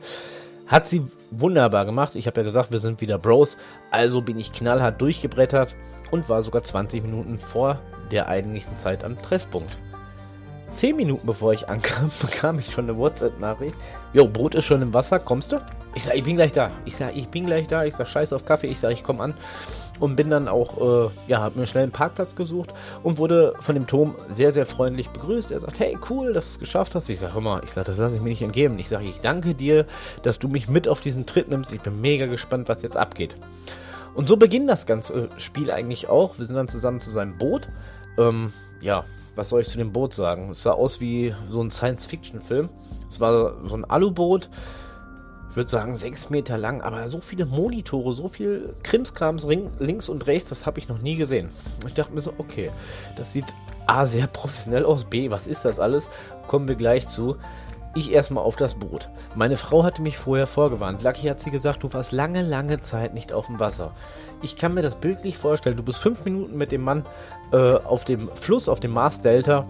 Hat 0.65 0.87
sie 0.87 1.03
wunderbar 1.29 1.85
gemacht. 1.85 2.15
Ich 2.15 2.25
habe 2.25 2.41
ja 2.41 2.45
gesagt, 2.45 2.71
wir 2.71 2.79
sind 2.79 2.99
wieder 3.01 3.17
Bros. 3.17 3.57
Also 3.91 4.21
bin 4.21 4.39
ich 4.39 4.51
knallhart 4.51 5.01
durchgebrettert 5.01 5.75
und 6.11 6.29
war 6.29 6.43
sogar 6.43 6.63
20 6.63 7.03
Minuten 7.03 7.39
vor 7.39 7.79
der 8.11 8.27
eigentlichen 8.27 8.75
Zeit 8.75 9.03
am 9.03 9.21
Treffpunkt. 9.21 9.77
Zehn 10.71 10.95
Minuten 10.95 11.25
bevor 11.25 11.53
ich 11.53 11.67
ankam, 11.67 12.11
bekam 12.21 12.59
ich 12.59 12.71
schon 12.71 12.89
eine 12.89 12.97
WhatsApp-Nachricht. 12.97 13.75
Jo, 14.13 14.27
Brot 14.27 14.55
ist 14.55 14.65
schon 14.65 14.81
im 14.81 14.93
Wasser, 14.93 15.19
kommst 15.19 15.51
du? 15.51 15.61
Ich 15.95 16.03
sag, 16.03 16.15
ich 16.15 16.23
bin 16.23 16.35
gleich 16.35 16.51
da. 16.51 16.69
Ich 16.85 16.95
sag, 16.95 17.15
ich 17.15 17.27
bin 17.29 17.47
gleich 17.47 17.67
da. 17.67 17.83
Ich 17.83 17.95
sag, 17.95 18.07
scheiß 18.07 18.33
auf 18.33 18.45
Kaffee. 18.45 18.67
Ich 18.67 18.79
sag, 18.79 18.91
ich 18.91 19.03
komm 19.03 19.19
an. 19.21 19.33
Und 19.99 20.15
bin 20.15 20.29
dann 20.29 20.47
auch, 20.47 21.07
äh, 21.07 21.09
ja, 21.27 21.41
hab 21.41 21.55
mir 21.55 21.65
schnell 21.65 21.83
einen 21.83 21.91
Parkplatz 21.91 22.35
gesucht 22.35 22.73
und 23.03 23.17
wurde 23.17 23.53
von 23.59 23.75
dem 23.75 23.87
Tom 23.87 24.15
sehr, 24.29 24.53
sehr 24.53 24.65
freundlich 24.65 25.09
begrüßt. 25.09 25.51
Er 25.51 25.59
sagt, 25.59 25.79
hey, 25.79 25.97
cool, 26.09 26.31
dass 26.31 26.45
du 26.45 26.51
es 26.51 26.59
geschafft 26.59 26.95
hast. 26.95 27.09
Ich 27.09 27.19
sag 27.19 27.35
immer, 27.35 27.63
ich 27.63 27.71
sag, 27.71 27.85
das 27.85 27.97
lasse 27.97 28.15
ich 28.15 28.21
mir 28.21 28.29
nicht 28.29 28.43
entgeben. 28.43 28.77
Ich 28.77 28.87
sag, 28.87 29.03
ich 29.03 29.19
danke 29.19 29.55
dir, 29.55 29.85
dass 30.21 30.37
du 30.37 30.47
mich 30.47 30.69
mit 30.69 30.87
auf 30.87 31.01
diesen 31.01 31.25
Tritt 31.25 31.49
nimmst. 31.49 31.73
Ich 31.73 31.81
bin 31.81 31.99
mega 31.99 32.27
gespannt, 32.27 32.69
was 32.69 32.83
jetzt 32.83 32.95
abgeht. 32.95 33.35
Und 34.13 34.27
so 34.27 34.37
beginnt 34.37 34.69
das 34.69 34.85
ganze 34.85 35.29
Spiel 35.37 35.71
eigentlich 35.71 36.09
auch. 36.09 36.37
Wir 36.37 36.45
sind 36.45 36.55
dann 36.55 36.67
zusammen 36.67 36.99
zu 36.99 37.09
seinem 37.09 37.37
Boot. 37.37 37.69
Ähm, 38.17 38.53
ja, 38.81 39.05
was 39.35 39.49
soll 39.49 39.61
ich 39.61 39.69
zu 39.69 39.77
dem 39.77 39.93
Boot 39.93 40.13
sagen? 40.13 40.51
Es 40.51 40.63
sah 40.63 40.71
aus 40.71 40.99
wie 40.99 41.33
so 41.47 41.61
ein 41.61 41.71
Science-Fiction-Film. 41.71 42.69
Es 43.09 43.19
war 43.19 43.55
so 43.67 43.75
ein 43.75 43.85
Aluboot. 43.85 44.49
Ich 45.49 45.55
würde 45.55 45.69
sagen, 45.69 45.95
sechs 45.95 46.29
Meter 46.29 46.57
lang, 46.57 46.81
aber 46.81 47.07
so 47.07 47.21
viele 47.21 47.45
Monitore, 47.45 48.13
so 48.13 48.27
viel 48.27 48.75
Krimskrams 48.83 49.47
links 49.79 50.07
und 50.07 50.27
rechts, 50.27 50.49
das 50.49 50.67
habe 50.67 50.77
ich 50.77 50.87
noch 50.87 50.99
nie 50.99 51.15
gesehen. 51.15 51.49
Ich 51.87 51.95
dachte 51.95 52.13
mir 52.13 52.21
so, 52.21 52.33
okay, 52.37 52.69
das 53.15 53.31
sieht 53.31 53.45
A 53.87 54.05
sehr 54.05 54.27
professionell 54.27 54.85
aus, 54.85 55.05
B, 55.05 55.31
was 55.31 55.47
ist 55.47 55.65
das 55.65 55.79
alles? 55.79 56.11
Kommen 56.47 56.67
wir 56.67 56.75
gleich 56.75 57.09
zu 57.09 57.37
ich 57.95 58.11
erstmal 58.11 58.43
auf 58.43 58.55
das 58.55 58.75
Boot. 58.75 59.09
Meine 59.35 59.57
Frau 59.57 59.83
hatte 59.83 60.01
mich 60.01 60.17
vorher 60.17 60.47
vorgewarnt. 60.47 61.03
Lucky 61.03 61.27
hat 61.27 61.39
sie 61.39 61.51
gesagt, 61.51 61.83
du 61.83 61.91
warst 61.93 62.11
lange, 62.11 62.41
lange 62.41 62.81
Zeit 62.81 63.13
nicht 63.13 63.33
auf 63.33 63.47
dem 63.47 63.59
Wasser. 63.59 63.91
Ich 64.41 64.55
kann 64.55 64.73
mir 64.73 64.81
das 64.81 64.95
bildlich 64.95 65.37
vorstellen. 65.37 65.77
Du 65.77 65.83
bist 65.83 65.99
fünf 65.99 66.23
Minuten 66.23 66.57
mit 66.57 66.71
dem 66.71 66.81
Mann 66.81 67.05
äh, 67.51 67.73
auf 67.73 68.05
dem 68.05 68.29
Fluss, 68.35 68.69
auf 68.69 68.79
dem 68.79 68.91
Mars 68.91 69.21
Delta 69.21 69.65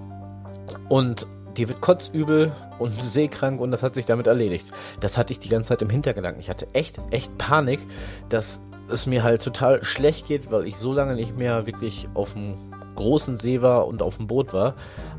und 0.90 1.28
dir 1.58 1.68
wird 1.68 1.82
kotzübel 1.82 2.52
und 2.78 2.92
seekrank 3.02 3.60
und 3.60 3.72
das 3.72 3.84
hat 3.84 3.96
sich 3.96 4.06
damit 4.06 4.28
erledigt. 4.28 4.68
Das 5.00 5.18
hatte 5.18 5.34
ich 5.34 5.40
die 5.40 5.50
ganze 5.50 5.70
Zeit 5.70 5.82
im 5.82 5.90
Hintergedanken. 5.90 6.42
Ich 6.42 6.50
hatte 6.50 6.68
echt, 6.74 7.00
echt 7.12 7.38
Panik, 7.38 7.80
dass 8.30 8.62
es 8.90 9.06
mir 9.06 9.24
halt 9.24 9.44
total 9.44 9.84
schlecht 9.84 10.28
geht, 10.28 10.52
weil 10.52 10.68
ich 10.68 10.78
so 10.78 10.94
lange 10.94 11.16
nicht 11.16 11.38
mehr 11.38 11.66
wirklich 11.66 12.10
auf 12.14 12.34
dem 12.34 12.69
großen 13.00 13.38
See 13.38 13.62
war 13.62 13.88
und 13.88 14.01
auf 14.01 14.18
dem 14.18 14.27
Boot 14.27 14.53
war. 14.53 14.75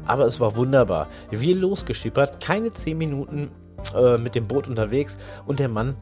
Aber 0.06 0.26
es 0.26 0.38
war 0.38 0.54
wunderbar. 0.54 1.08
Wir 1.30 1.56
losgeschippert, 1.56 2.44
keine 2.44 2.72
10 2.72 2.96
Minuten 2.96 3.50
äh, 3.94 4.18
mit 4.18 4.34
dem 4.34 4.46
Boot 4.46 4.68
unterwegs 4.68 5.18
und 5.46 5.58
der 5.58 5.68
Mann, 5.68 5.96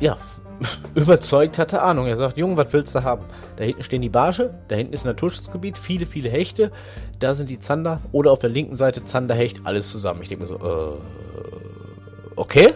ja, 0.00 0.16
überzeugt 0.94 1.58
hatte 1.58 1.82
Ahnung. 1.82 2.06
Er 2.06 2.16
sagt, 2.16 2.36
Junge, 2.36 2.56
was 2.56 2.72
willst 2.72 2.94
du 2.94 3.02
haben? 3.04 3.24
Da 3.56 3.64
hinten 3.64 3.82
stehen 3.82 4.02
die 4.02 4.08
Barsche, 4.08 4.54
da 4.68 4.76
hinten 4.76 4.92
ist 4.92 5.04
Naturschutzgebiet, 5.04 5.78
viele, 5.78 6.06
viele 6.06 6.28
Hechte, 6.28 6.72
da 7.18 7.34
sind 7.34 7.48
die 7.48 7.60
Zander 7.60 8.00
oder 8.12 8.32
auf 8.32 8.40
der 8.40 8.50
linken 8.50 8.76
Seite 8.76 9.04
Zander, 9.04 9.34
Hecht, 9.34 9.60
alles 9.64 9.90
zusammen. 9.90 10.22
Ich 10.22 10.28
denke 10.28 10.44
mir 10.44 10.48
so, 10.48 10.56
äh, 10.56 10.96
okay. 12.36 12.74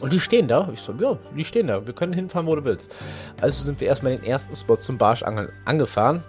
Und 0.00 0.12
die 0.12 0.18
stehen 0.18 0.48
da. 0.48 0.68
Ich 0.72 0.80
so, 0.80 0.92
ja, 0.98 1.16
die 1.36 1.44
stehen 1.44 1.68
da. 1.68 1.86
Wir 1.86 1.94
können 1.94 2.12
hinfahren, 2.12 2.48
wo 2.48 2.56
du 2.56 2.64
willst. 2.64 2.92
Also 3.40 3.62
sind 3.62 3.80
wir 3.80 3.86
erstmal 3.86 4.16
den 4.16 4.24
ersten 4.24 4.56
Spot 4.56 4.76
zum 4.76 4.98
Barschangeln 4.98 5.50
angefahren. 5.64 6.24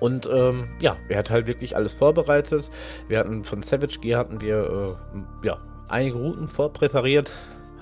Und 0.00 0.28
ähm, 0.32 0.68
ja, 0.80 0.96
er 1.08 1.18
hat 1.18 1.30
halt 1.30 1.46
wirklich 1.46 1.76
alles 1.76 1.92
vorbereitet. 1.92 2.70
Wir 3.08 3.18
hatten 3.18 3.44
von 3.44 3.62
Savage 3.62 3.98
Gear 4.00 4.20
hatten 4.20 4.40
wir 4.40 4.96
äh, 5.42 5.46
ja, 5.46 5.58
einige 5.88 6.18
Routen 6.18 6.48
vorpräpariert, 6.48 7.32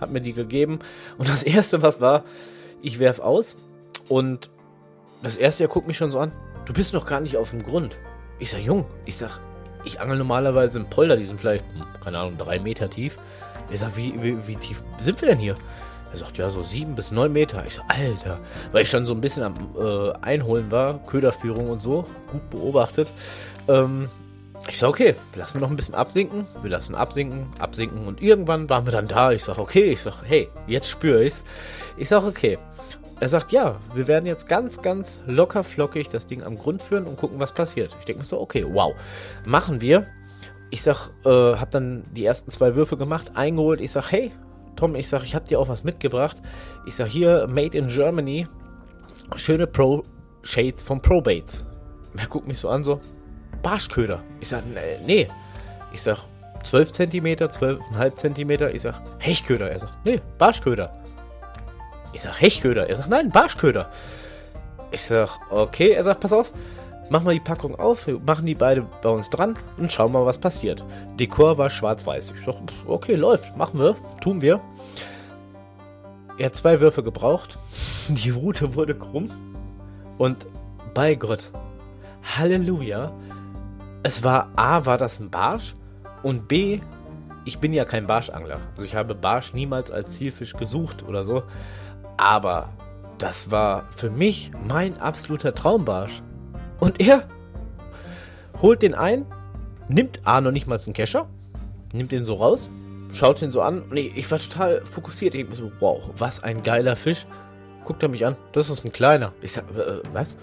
hat 0.00 0.10
mir 0.10 0.20
die 0.20 0.32
gegeben. 0.32 0.78
Und 1.18 1.28
das 1.28 1.42
erste, 1.42 1.82
was 1.82 2.00
war, 2.00 2.24
ich 2.82 2.98
werf 2.98 3.18
aus 3.18 3.56
und 4.08 4.50
das 5.22 5.36
erste, 5.36 5.64
er 5.64 5.68
guckt 5.68 5.86
mich 5.86 5.96
schon 5.96 6.10
so 6.10 6.20
an. 6.20 6.32
Du 6.66 6.72
bist 6.72 6.92
noch 6.94 7.06
gar 7.06 7.20
nicht 7.20 7.36
auf 7.36 7.50
dem 7.50 7.62
Grund. 7.62 7.96
Ich 8.38 8.50
sag, 8.50 8.60
Jung, 8.60 8.86
ich 9.04 9.16
sag, 9.16 9.40
ich 9.84 10.00
angel 10.00 10.18
normalerweise 10.18 10.78
im 10.78 10.90
Polder, 10.90 11.16
die 11.16 11.24
sind 11.24 11.40
vielleicht, 11.40 11.64
hm, 11.72 11.84
keine 12.02 12.18
Ahnung, 12.18 12.38
drei 12.38 12.58
Meter 12.58 12.90
tief. 12.90 13.18
Ich 13.70 13.80
sag, 13.80 13.96
wie, 13.96 14.14
wie, 14.22 14.46
wie 14.46 14.56
tief 14.56 14.82
sind 15.00 15.20
wir 15.20 15.28
denn 15.28 15.38
hier? 15.38 15.56
Er 16.16 16.20
sagt, 16.20 16.38
ja, 16.38 16.48
so 16.48 16.62
sieben 16.62 16.94
bis 16.94 17.10
neun 17.10 17.30
Meter. 17.30 17.64
Ich 17.66 17.74
so, 17.74 17.82
Alter. 17.88 18.38
Weil 18.72 18.84
ich 18.84 18.88
schon 18.88 19.04
so 19.04 19.12
ein 19.12 19.20
bisschen 19.20 19.42
am 19.42 19.54
äh, 19.78 20.12
Einholen 20.22 20.70
war, 20.70 20.98
Köderführung 21.06 21.68
und 21.68 21.82
so, 21.82 22.06
gut 22.32 22.48
beobachtet. 22.48 23.12
Ähm, 23.68 24.08
Ich 24.66 24.78
sag, 24.78 24.88
okay, 24.88 25.14
lassen 25.34 25.56
wir 25.56 25.60
noch 25.60 25.68
ein 25.68 25.76
bisschen 25.76 25.94
absinken. 25.94 26.46
Wir 26.62 26.70
lassen 26.70 26.94
absinken, 26.94 27.48
absinken 27.58 28.06
und 28.06 28.22
irgendwann 28.22 28.70
waren 28.70 28.86
wir 28.86 28.92
dann 28.92 29.08
da. 29.08 29.30
Ich 29.32 29.44
sag, 29.44 29.58
okay, 29.58 29.92
ich 29.92 30.00
sag, 30.00 30.14
hey, 30.24 30.48
jetzt 30.66 30.88
spüre 30.88 31.22
ich's. 31.22 31.44
Ich 31.98 32.08
sag, 32.08 32.24
okay. 32.24 32.56
Er 33.20 33.28
sagt, 33.28 33.52
ja, 33.52 33.76
wir 33.94 34.08
werden 34.08 34.24
jetzt 34.24 34.48
ganz, 34.48 34.80
ganz 34.80 35.20
locker 35.26 35.64
flockig 35.64 36.08
das 36.08 36.26
Ding 36.26 36.42
am 36.42 36.56
Grund 36.56 36.80
führen 36.80 37.04
und 37.04 37.18
gucken, 37.18 37.38
was 37.38 37.52
passiert. 37.52 37.94
Ich 38.00 38.06
denke 38.06 38.20
mir 38.20 38.24
so, 38.24 38.40
okay, 38.40 38.64
wow, 38.66 38.94
machen 39.44 39.82
wir. 39.82 40.06
Ich 40.70 40.82
sag, 40.82 41.10
äh, 41.26 41.28
hab 41.28 41.70
dann 41.70 42.04
die 42.12 42.24
ersten 42.24 42.50
zwei 42.50 42.74
Würfe 42.74 42.96
gemacht, 42.96 43.32
eingeholt. 43.34 43.82
Ich 43.82 43.92
sag, 43.92 44.10
hey, 44.10 44.32
Tom, 44.76 44.94
ich 44.94 45.08
sag, 45.08 45.22
ich 45.24 45.34
hab 45.34 45.46
dir 45.46 45.58
auch 45.58 45.68
was 45.68 45.84
mitgebracht. 45.84 46.36
Ich 46.86 46.94
sag, 46.94 47.08
hier, 47.08 47.46
Made 47.48 47.76
in 47.76 47.88
Germany. 47.88 48.46
Schöne 49.34 49.66
Pro 49.66 50.04
Shades 50.42 50.82
von 50.82 51.00
Probates. 51.00 51.66
Er 52.16 52.26
guckt 52.26 52.46
mich 52.46 52.60
so 52.60 52.68
an, 52.68 52.84
so, 52.84 53.00
Barschköder. 53.62 54.22
Ich 54.40 54.48
sag, 54.48 54.62
nee. 55.04 55.28
Ich 55.92 56.02
sag, 56.02 56.18
12 56.62 56.92
cm, 56.92 57.26
12,5 57.26 58.16
cm. 58.16 58.74
Ich 58.74 58.82
sag, 58.82 59.00
Hechköder. 59.18 59.70
Er 59.70 59.78
sagt, 59.78 59.96
nee, 60.04 60.20
Barschköder. 60.38 60.92
Ich 62.12 62.22
sag, 62.22 62.40
Hechköder. 62.40 62.88
Er 62.88 62.96
sagt, 62.96 63.08
nein, 63.08 63.30
Barschköder. 63.30 63.90
Ich 64.90 65.02
sag, 65.02 65.38
okay. 65.50 65.90
Er 65.90 66.04
sagt, 66.04 66.20
pass 66.20 66.32
auf, 66.32 66.52
mach 67.10 67.22
mal 67.22 67.34
die 67.34 67.40
Packung 67.40 67.74
auf, 67.78 68.06
machen 68.26 68.46
die 68.46 68.54
beide 68.54 68.86
bei 69.02 69.08
uns 69.08 69.30
dran 69.30 69.54
und 69.76 69.92
schauen 69.92 70.12
mal, 70.12 70.26
was 70.26 70.38
passiert. 70.38 70.84
Dekor 71.18 71.58
war 71.58 71.70
schwarz-weiß. 71.70 72.32
Ich 72.38 72.44
sag, 72.44 72.56
okay, 72.86 73.14
läuft, 73.14 73.56
machen 73.56 73.80
wir, 73.80 73.96
tun 74.20 74.40
wir. 74.40 74.60
Er 76.38 76.46
hat 76.46 76.56
zwei 76.56 76.80
Würfe 76.80 77.02
gebraucht. 77.02 77.58
Die 78.08 78.30
Route 78.30 78.74
wurde 78.74 78.94
krumm. 78.94 79.30
Und 80.18 80.46
bei 80.94 81.14
Gott, 81.14 81.50
Halleluja, 82.36 83.12
es 84.02 84.22
war 84.22 84.50
A, 84.56 84.86
war 84.86 84.98
das 84.98 85.20
ein 85.20 85.30
Barsch 85.30 85.74
und 86.22 86.48
B, 86.48 86.80
ich 87.44 87.58
bin 87.58 87.72
ja 87.72 87.84
kein 87.84 88.06
Barschangler. 88.06 88.60
Also 88.72 88.82
ich 88.82 88.96
habe 88.96 89.14
Barsch 89.14 89.54
niemals 89.54 89.90
als 89.90 90.12
Zielfisch 90.12 90.54
gesucht 90.54 91.04
oder 91.04 91.22
so. 91.24 91.44
Aber 92.16 92.70
das 93.18 93.50
war 93.50 93.84
für 93.90 94.10
mich 94.10 94.50
mein 94.66 95.00
absoluter 95.00 95.54
Traumbarsch. 95.54 96.22
Und 96.80 97.00
er 97.00 97.26
holt 98.60 98.82
den 98.82 98.94
ein, 98.94 99.26
nimmt 99.88 100.20
A 100.24 100.40
noch 100.40 100.52
nicht 100.52 100.66
mal 100.66 100.78
einen 100.78 100.92
Kescher, 100.92 101.28
nimmt 101.92 102.12
den 102.12 102.24
so 102.24 102.34
raus, 102.34 102.70
schaut 103.12 103.42
ihn 103.42 103.52
so 103.52 103.62
an. 103.62 103.82
Und 103.82 103.96
ich, 103.96 104.16
ich 104.16 104.30
war 104.30 104.38
total 104.38 104.84
fokussiert. 104.84 105.34
Ich 105.34 105.46
so, 105.52 105.70
wow, 105.80 106.10
was 106.16 106.42
ein 106.42 106.62
geiler 106.62 106.96
Fisch. 106.96 107.26
Guckt 107.84 108.02
er 108.02 108.08
mich 108.08 108.26
an, 108.26 108.36
das 108.52 108.68
ist 108.68 108.84
ein 108.84 108.92
kleiner. 108.92 109.32
Ich 109.42 109.52
sag, 109.52 109.64
äh, 109.76 110.00
was? 110.12 110.36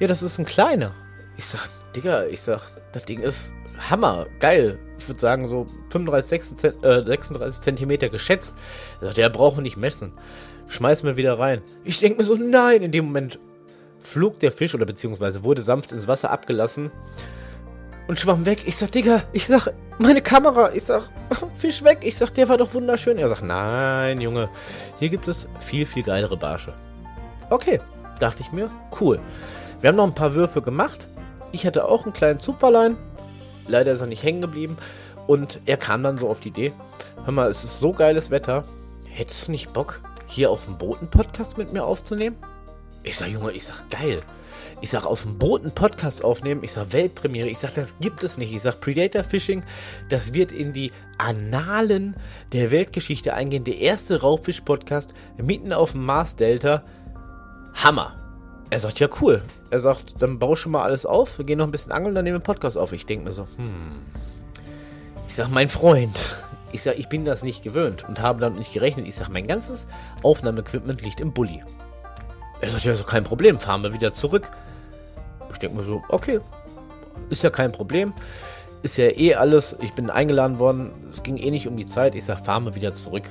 Ja, 0.00 0.06
das 0.06 0.22
ist 0.22 0.38
ein 0.38 0.46
kleiner. 0.46 0.92
Ich 1.36 1.44
sag, 1.44 1.68
Digga, 1.94 2.24
ich 2.24 2.40
sag, 2.40 2.60
das 2.92 3.02
Ding 3.02 3.20
ist 3.20 3.52
Hammer, 3.90 4.26
geil. 4.40 4.78
Ich 4.98 5.06
würde 5.08 5.20
sagen, 5.20 5.46
so 5.46 5.66
35, 5.90 6.28
36, 6.28 6.84
äh, 6.84 7.04
36 7.04 7.60
Zentimeter 7.60 8.08
geschätzt. 8.08 8.54
Er 9.00 9.06
sagt, 9.06 9.18
der 9.18 9.28
brauchen 9.28 9.58
wir 9.58 9.62
nicht 9.62 9.76
messen. 9.76 10.12
Schmeiß 10.68 11.02
mir 11.02 11.16
wieder 11.16 11.38
rein. 11.38 11.62
Ich 11.84 12.00
denke 12.00 12.18
mir 12.18 12.24
so, 12.24 12.34
nein, 12.34 12.82
in 12.82 12.92
dem 12.92 13.06
Moment 13.06 13.38
flog 14.08 14.40
der 14.40 14.52
Fisch 14.52 14.74
oder 14.74 14.86
beziehungsweise 14.86 15.44
wurde 15.44 15.62
sanft 15.62 15.92
ins 15.92 16.08
Wasser 16.08 16.30
abgelassen 16.30 16.90
und 18.08 18.18
schwamm 18.18 18.46
weg. 18.46 18.62
Ich 18.66 18.76
sag, 18.76 18.90
Digga, 18.90 19.22
ich 19.32 19.46
sag, 19.46 19.72
meine 19.98 20.22
Kamera, 20.22 20.72
ich 20.72 20.84
sag, 20.84 21.10
Fisch 21.54 21.84
weg. 21.84 21.98
Ich 22.02 22.16
sag, 22.16 22.34
der 22.34 22.48
war 22.48 22.56
doch 22.56 22.72
wunderschön. 22.74 23.18
Er 23.18 23.28
sagt, 23.28 23.42
nein, 23.42 24.20
Junge, 24.20 24.48
hier 24.98 25.10
gibt 25.10 25.28
es 25.28 25.46
viel, 25.60 25.86
viel 25.86 26.02
geilere 26.02 26.36
Barsche. 26.36 26.72
Okay, 27.50 27.80
dachte 28.18 28.42
ich 28.42 28.50
mir, 28.50 28.70
cool. 29.00 29.20
Wir 29.80 29.88
haben 29.88 29.96
noch 29.96 30.06
ein 30.06 30.14
paar 30.14 30.34
Würfe 30.34 30.62
gemacht. 30.62 31.06
Ich 31.52 31.66
hatte 31.66 31.84
auch 31.84 32.04
einen 32.04 32.12
kleinen 32.12 32.40
Zupferlein. 32.40 32.96
Leider 33.68 33.92
ist 33.92 34.00
er 34.00 34.06
nicht 34.06 34.22
hängen 34.22 34.40
geblieben. 34.40 34.78
Und 35.26 35.60
er 35.66 35.76
kam 35.76 36.02
dann 36.02 36.16
so 36.16 36.28
auf 36.30 36.40
die 36.40 36.48
Idee, 36.48 36.72
hör 37.24 37.32
mal, 37.32 37.50
es 37.50 37.62
ist 37.62 37.80
so 37.80 37.92
geiles 37.92 38.30
Wetter. 38.30 38.64
Hättest 39.04 39.48
du 39.48 39.52
nicht 39.52 39.74
Bock, 39.74 40.00
hier 40.26 40.50
auf 40.50 40.64
dem 40.64 40.78
Boot 40.78 41.00
einen 41.00 41.10
Podcast 41.10 41.58
mit 41.58 41.72
mir 41.72 41.84
aufzunehmen? 41.84 42.36
Ich 43.08 43.16
sag, 43.16 43.28
Junge, 43.28 43.52
ich 43.52 43.64
sag, 43.64 43.88
geil. 43.88 44.20
Ich 44.82 44.90
sag, 44.90 45.06
auf 45.06 45.22
dem 45.22 45.38
Boot 45.38 45.62
einen 45.62 45.72
Podcast 45.72 46.22
aufnehmen. 46.22 46.62
Ich 46.62 46.72
sag, 46.72 46.92
Weltpremiere. 46.92 47.48
Ich 47.48 47.58
sag, 47.58 47.72
das 47.72 47.94
gibt 48.00 48.22
es 48.22 48.36
nicht. 48.36 48.52
Ich 48.52 48.60
sag, 48.60 48.82
Predator 48.82 49.24
Fishing, 49.24 49.62
das 50.10 50.34
wird 50.34 50.52
in 50.52 50.74
die 50.74 50.92
Annalen 51.16 52.16
der 52.52 52.70
Weltgeschichte 52.70 53.32
eingehen. 53.32 53.64
Der 53.64 53.78
erste 53.78 54.20
Raubfisch-Podcast 54.20 55.14
mitten 55.38 55.72
auf 55.72 55.92
dem 55.92 56.04
Mars 56.04 56.36
Delta. 56.36 56.82
Hammer. 57.72 58.14
Er 58.68 58.78
sagt, 58.78 59.00
ja, 59.00 59.08
cool. 59.22 59.42
Er 59.70 59.80
sagt, 59.80 60.16
dann 60.18 60.38
bau 60.38 60.54
schon 60.54 60.72
mal 60.72 60.82
alles 60.82 61.06
auf. 61.06 61.38
Wir 61.38 61.46
gehen 61.46 61.56
noch 61.56 61.66
ein 61.66 61.72
bisschen 61.72 61.92
angeln, 61.92 62.14
dann 62.14 62.24
nehmen 62.24 62.34
wir 62.34 62.40
einen 62.40 62.54
Podcast 62.54 62.76
auf. 62.76 62.92
Ich 62.92 63.06
denke 63.06 63.24
mir 63.24 63.32
so, 63.32 63.46
hm. 63.56 64.02
Ich 65.30 65.34
sag, 65.34 65.48
mein 65.50 65.70
Freund. 65.70 66.20
Ich 66.72 66.82
sag, 66.82 66.98
ich 66.98 67.08
bin 67.08 67.24
das 67.24 67.42
nicht 67.42 67.62
gewöhnt 67.62 68.06
und 68.06 68.20
habe 68.20 68.42
damit 68.42 68.58
nicht 68.58 68.74
gerechnet. 68.74 69.08
Ich 69.08 69.16
sag, 69.16 69.30
mein 69.30 69.46
ganzes 69.46 69.86
Aufnahmeequipment 70.22 71.00
liegt 71.00 71.20
im 71.20 71.32
Bulli. 71.32 71.62
Er 72.60 72.70
sagt, 72.70 72.84
ja, 72.84 72.94
so 72.94 73.04
kein 73.04 73.24
Problem, 73.24 73.60
fahren 73.60 73.82
wir 73.82 73.92
wieder 73.92 74.12
zurück. 74.12 74.50
Ich 75.52 75.58
denke 75.58 75.76
mir 75.76 75.84
so, 75.84 76.02
okay, 76.08 76.40
ist 77.30 77.42
ja 77.42 77.50
kein 77.50 77.72
Problem. 77.72 78.12
Ist 78.82 78.96
ja 78.96 79.06
eh 79.06 79.34
alles, 79.34 79.76
ich 79.80 79.92
bin 79.94 80.10
eingeladen 80.10 80.58
worden, 80.58 80.92
es 81.10 81.22
ging 81.22 81.36
eh 81.36 81.50
nicht 81.50 81.66
um 81.66 81.76
die 81.76 81.86
Zeit. 81.86 82.14
Ich 82.14 82.24
sag, 82.24 82.44
fahren 82.44 82.64
wir 82.64 82.74
wieder 82.74 82.92
zurück. 82.92 83.24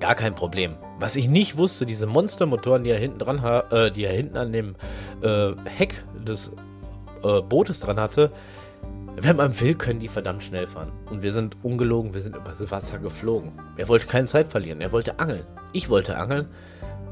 Gar 0.00 0.14
kein 0.14 0.34
Problem. 0.34 0.76
Was 0.98 1.16
ich 1.16 1.28
nicht 1.28 1.56
wusste, 1.56 1.86
diese 1.86 2.06
Monstermotoren, 2.06 2.84
die 2.84 2.90
er 2.90 2.98
hinten 2.98 3.18
dran 3.18 3.42
äh, 3.70 3.90
die 3.90 4.04
er 4.04 4.12
hinten 4.12 4.36
an 4.36 4.52
dem 4.52 4.76
äh, 5.22 5.52
Heck 5.64 6.04
des 6.26 6.52
äh, 7.22 7.40
Bootes 7.40 7.80
dran 7.80 7.98
hatte, 7.98 8.30
wenn 9.16 9.36
man 9.36 9.58
will, 9.60 9.74
können 9.74 10.00
die 10.00 10.08
verdammt 10.08 10.42
schnell 10.42 10.66
fahren. 10.66 10.92
Und 11.08 11.22
wir 11.22 11.32
sind 11.32 11.56
ungelogen, 11.62 12.14
wir 12.14 12.20
sind 12.20 12.36
übers 12.36 12.70
Wasser 12.70 12.98
geflogen. 12.98 13.52
Er 13.76 13.88
wollte 13.88 14.06
keine 14.06 14.26
Zeit 14.26 14.48
verlieren, 14.48 14.80
er 14.80 14.92
wollte 14.92 15.18
angeln. 15.18 15.44
Ich 15.72 15.88
wollte 15.88 16.16
angeln. 16.16 16.48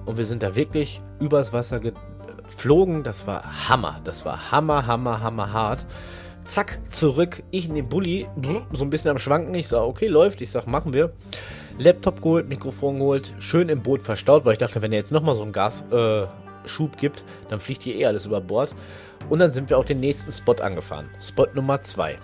Und 0.05 0.19
wir 0.19 0.27
sind 0.27 0.43
da 0.43 0.55
wirklich 0.55 1.01
übers 1.21 1.53
Wasser 1.53 1.81
geflogen. 1.81 3.03
Das 3.03 3.27
war 3.27 3.69
Hammer. 3.69 4.01
Das 4.05 4.25
war 4.25 4.51
Hammer, 4.51 4.87
Hammer, 4.87 5.21
Hammer 5.21 5.53
hart. 5.53 5.87
Zack, 6.45 6.81
zurück. 6.91 7.43
Ich 7.51 7.69
in 7.69 7.75
den 7.75 7.89
Bulli, 7.89 8.27
so 8.73 8.85
ein 8.85 8.91
bisschen 8.91 9.11
am 9.11 9.19
Schwanken. 9.19 9.55
Ich 9.55 9.69
sag, 9.69 9.83
okay, 9.83 10.09
läuft. 10.09 10.43
Ich 10.43 10.51
sag, 10.51 10.67
machen 10.67 10.93
wir. 10.93 11.13
Laptop 11.79 12.21
geholt, 12.21 12.49
Mikrofon 12.49 12.99
geholt, 12.99 13.33
schön 13.39 13.69
im 13.69 13.83
Boot 13.83 14.03
verstaut, 14.03 14.45
weil 14.45 14.53
ich 14.53 14.59
dachte, 14.59 14.83
wenn 14.83 14.93
er 14.93 14.99
jetzt 14.99 15.13
nochmal 15.13 15.35
so 15.35 15.43
einen 15.43 15.53
Gasschub 15.53 16.95
äh, 16.95 16.99
gibt, 16.99 17.25
dann 17.49 17.61
fliegt 17.61 17.83
hier 17.83 17.97
eh 17.97 18.07
alles 18.07 18.27
über 18.27 18.41
Bord. 18.41 18.75
Und 19.31 19.39
dann 19.39 19.51
sind 19.51 19.71
wir 19.71 19.79
auch 19.79 19.85
den 19.85 20.01
nächsten 20.01 20.33
Spot 20.33 20.55
angefahren. 20.55 21.09
Spot 21.21 21.47
Nummer 21.55 21.83
2. 21.83 22.19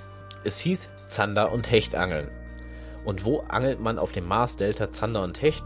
Es 0.44 0.58
hieß 0.58 0.88
Zander 1.06 1.52
und 1.52 1.70
Hecht 1.70 1.94
angeln. 1.94 2.28
Und 3.04 3.24
wo 3.24 3.40
angelt 3.48 3.80
man 3.80 3.98
auf 3.98 4.12
dem 4.12 4.26
Mars 4.26 4.56
Delta 4.56 4.90
Zander 4.90 5.22
und 5.22 5.40
Hecht? 5.40 5.64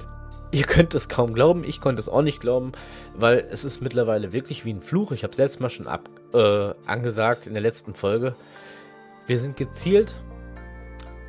Ihr 0.52 0.64
könnt 0.64 0.94
es 0.94 1.08
kaum 1.08 1.32
glauben, 1.32 1.64
ich 1.64 1.80
konnte 1.80 1.98
es 1.98 2.10
auch 2.10 2.20
nicht 2.20 2.38
glauben, 2.38 2.72
weil 3.14 3.48
es 3.50 3.64
ist 3.64 3.80
mittlerweile 3.80 4.34
wirklich 4.34 4.66
wie 4.66 4.74
ein 4.74 4.82
Fluch. 4.82 5.10
Ich 5.12 5.22
habe 5.24 5.32
es 5.32 5.38
letztes 5.38 5.60
Mal 5.60 5.70
schon 5.70 5.88
ab, 5.88 6.10
äh, 6.34 6.74
angesagt 6.86 7.46
in 7.46 7.54
der 7.54 7.62
letzten 7.62 7.94
Folge. 7.94 8.34
Wir 9.26 9.38
sind 9.38 9.56
gezielt 9.56 10.14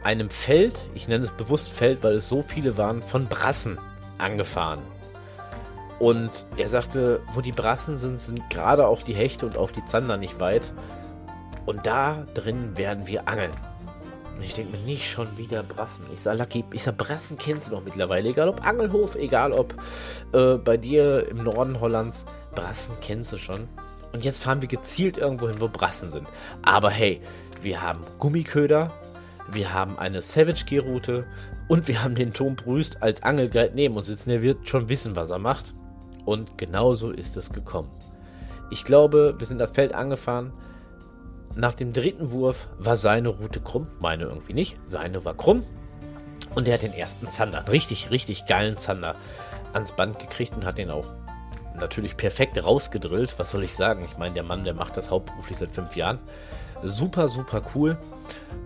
einem 0.04 0.30
Feld, 0.30 0.82
ich 0.94 1.08
nenne 1.08 1.24
es 1.24 1.32
bewusst 1.32 1.72
Feld, 1.72 2.04
weil 2.04 2.16
es 2.16 2.28
so 2.28 2.42
viele 2.42 2.78
waren, 2.78 3.02
von 3.02 3.28
Brassen 3.28 3.78
angefahren. 4.18 4.82
Und 6.00 6.46
er 6.58 6.68
sagte, 6.68 7.22
wo 7.34 7.40
die 7.40 7.54
Brassen 7.54 7.98
sind, 7.98 8.20
sind 8.20 8.50
gerade 8.50 8.86
auch 8.86 9.04
die 9.04 9.14
Hechte 9.14 9.46
und 9.46 9.56
auch 9.56 9.72
die 9.72 9.86
Zander 9.86 10.18
nicht 10.18 10.42
weit. 10.42 10.74
Und 11.66 11.86
da 11.86 12.28
drin 12.34 12.76
werden 12.76 13.08
wir 13.08 13.30
angeln. 13.30 13.52
Und 14.36 14.44
ich 14.44 14.54
denke 14.54 14.76
mir, 14.76 14.84
nicht 14.84 15.10
schon 15.10 15.38
wieder 15.38 15.64
Brassen. 15.64 16.06
Ich 16.14 16.22
sage, 16.22 16.40
Lucky, 16.40 16.64
ich 16.72 16.84
sag, 16.84 16.98
Brassen 16.98 17.38
kennst 17.38 17.68
du 17.68 17.72
noch 17.72 17.84
mittlerweile. 17.84 18.30
Egal 18.30 18.50
ob 18.50 18.66
Angelhof, 18.66 19.16
egal 19.16 19.52
ob 19.52 19.76
äh, 20.34 20.56
bei 20.56 20.78
dir 20.78 21.28
im 21.30 21.44
Norden 21.44 21.80
Hollands. 21.80 22.26
Brassen 22.56 22.96
kennst 23.02 23.32
du 23.32 23.38
schon. 23.38 23.68
Und 24.12 24.24
jetzt 24.24 24.44
fahren 24.44 24.62
wir 24.62 24.68
gezielt 24.68 25.18
irgendwo 25.18 25.48
hin, 25.48 25.60
wo 25.60 25.68
Brassen 25.68 26.12
sind. 26.12 26.28
Aber 26.62 26.90
hey, 26.90 27.22
wir 27.62 27.82
haben 27.82 28.02
Gummiköder, 28.20 28.92
wir 29.52 29.74
haben 29.74 29.98
eine 29.98 30.22
Savage 30.22 30.66
Gear 30.66 30.84
Route 30.84 31.26
und 31.68 31.88
wir 31.88 32.04
haben 32.04 32.16
den 32.16 32.34
Tom 32.34 32.56
Brüst 32.56 33.02
als 33.02 33.24
Angelguide 33.24 33.74
neben 33.74 33.96
uns 33.96 34.08
sitzen. 34.08 34.30
Er 34.30 34.42
wird 34.42 34.68
schon 34.68 34.90
wissen, 34.90 35.16
was 35.16 35.30
er 35.30 35.40
macht. 35.40 35.74
Und 36.26 36.58
genauso 36.58 37.12
ist 37.12 37.38
es 37.38 37.52
gekommen. 37.52 37.90
Ich 38.72 38.84
glaube, 38.84 39.36
wir 39.38 39.48
sind 39.48 39.60
das 39.60 39.72
Feld 39.72 39.94
angefahren. 39.94 40.54
Nach 41.56 41.74
dem 41.74 41.94
dritten 41.94 42.32
Wurf 42.32 42.68
war 42.80 42.98
seine 42.98 43.30
Route 43.30 43.60
krumm, 43.60 43.88
meine 44.00 44.24
irgendwie 44.24 44.54
nicht. 44.54 44.78
Seine 44.86 45.24
war 45.24 45.36
krumm. 45.36 45.64
Und 46.56 46.68
er 46.68 46.76
hat 46.76 46.82
den 46.84 46.94
ersten 46.94 47.28
Zander, 47.28 47.60
einen 47.60 47.68
richtig, 47.68 48.12
richtig 48.12 48.46
geilen 48.46 48.78
Zander, 48.78 49.16
ans 49.74 49.92
Band 49.92 50.20
gekriegt 50.20 50.56
und 50.56 50.66
hat 50.66 50.78
den 50.78 50.90
auch 50.90 51.10
natürlich 51.76 52.18
perfekt 52.18 52.64
rausgedrillt. 52.64 53.38
Was 53.38 53.52
soll 53.52 53.64
ich 53.64 53.76
sagen? 53.76 54.06
Ich 54.06 54.18
meine, 54.18 54.34
der 54.34 54.44
Mann, 54.44 54.64
der 54.64 54.74
macht 54.74 54.98
das 54.98 55.10
hauptberuflich 55.10 55.58
seit 55.58 55.72
fünf 55.72 55.96
Jahren. 55.96 56.20
Super, 56.84 57.30
super 57.30 57.62
cool. 57.76 57.98